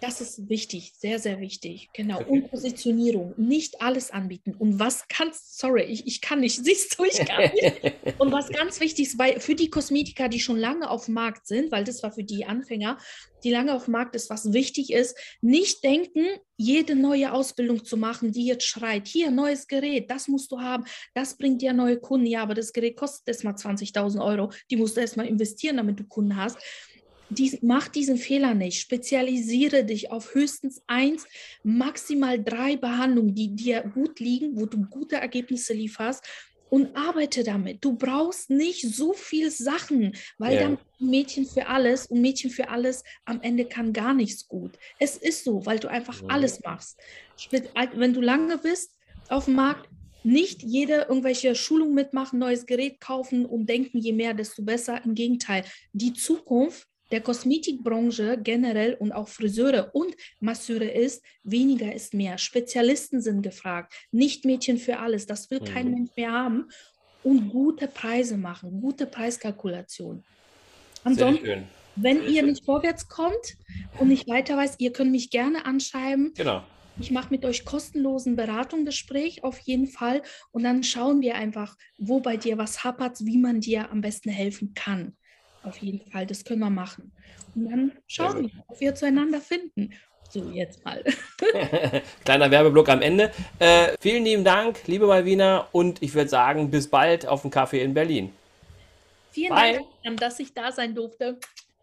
[0.00, 1.88] das ist wichtig, sehr, sehr wichtig.
[1.94, 2.20] Genau.
[2.20, 2.30] Okay.
[2.30, 3.34] Und Positionierung.
[3.36, 4.54] Nicht alles anbieten.
[4.58, 7.94] Und was kannst, sorry, ich, ich kann nicht, siehst du, ich kann nicht.
[8.18, 11.46] Und was ganz wichtig ist, bei, für die Kosmetiker, die schon lange auf dem Markt
[11.46, 12.98] sind, weil das war für die Anfänger,
[13.44, 16.26] die lange auf dem Markt ist, was wichtig ist, nicht denken,
[16.56, 20.84] jede neue Ausbildung zu machen, die jetzt schreit, hier, neues Gerät, das musst du haben,
[21.14, 22.26] das bringt dir neue Kunden.
[22.26, 24.50] Ja, aber das Gerät kostet erstmal 20.000 Euro.
[24.70, 26.58] Die musst du erstmal investieren, damit du Kunden hast
[27.28, 28.80] dies, mach diesen Fehler nicht.
[28.80, 31.26] Spezialisiere dich auf höchstens eins,
[31.62, 36.24] maximal drei Behandlungen, die dir gut liegen, wo du gute Ergebnisse lieferst
[36.68, 37.84] und arbeite damit.
[37.84, 40.62] Du brauchst nicht so viel Sachen, weil yeah.
[40.62, 44.72] dann Mädchen für alles und Mädchen für alles am Ende kann gar nichts gut.
[44.98, 46.28] Es ist so, weil du einfach ja.
[46.28, 46.98] alles machst.
[47.50, 48.92] Wenn du lange bist
[49.28, 49.88] auf dem Markt,
[50.24, 55.04] nicht jede irgendwelche Schulung mitmachen, neues Gerät kaufen und denken, je mehr, desto besser.
[55.04, 62.14] Im Gegenteil, die Zukunft der Kosmetikbranche generell und auch Friseure und Masseure ist, weniger ist
[62.14, 62.38] mehr.
[62.38, 65.26] Spezialisten sind gefragt, nicht Mädchen für alles.
[65.26, 65.64] Das will mhm.
[65.64, 66.68] kein Mensch mehr haben.
[67.22, 70.24] Und gute Preise machen, gute Preiskalkulation.
[71.02, 71.64] Ansonsten,
[71.96, 72.50] wenn Sehr ihr schön.
[72.50, 73.56] nicht vorwärts kommt
[73.98, 76.32] und nicht weiter weiß, ihr könnt mich gerne anschreiben.
[76.36, 76.62] Genau.
[76.98, 82.20] Ich mache mit euch kostenlosen Beratungsgespräch auf jeden Fall und dann schauen wir einfach, wo
[82.20, 85.16] bei dir was hapert, wie man dir am besten helfen kann.
[85.66, 87.10] Auf jeden Fall, das können wir machen.
[87.56, 89.92] Und dann schauen wir, ob wir zueinander finden.
[90.30, 91.02] So, jetzt mal.
[92.24, 93.32] Kleiner Werbeblock am Ende.
[93.58, 97.82] Äh, vielen lieben Dank, liebe Malvina, und ich würde sagen, bis bald auf dem Kaffee
[97.82, 98.32] in Berlin.
[99.32, 99.80] Vielen Bye.
[100.04, 101.38] Dank, dass ich da sein durfte.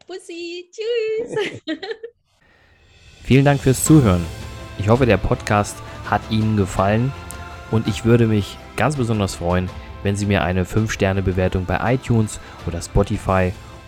[0.08, 1.62] Bussi, tschüss.
[3.24, 4.26] Vielen Dank fürs Zuhören.
[4.80, 5.78] Ich hoffe, der Podcast
[6.10, 7.12] hat Ihnen gefallen
[7.70, 9.70] und ich würde mich ganz besonders freuen,
[10.04, 13.52] wenn Sie mir eine 5-Sterne-Bewertung bei iTunes oder Spotify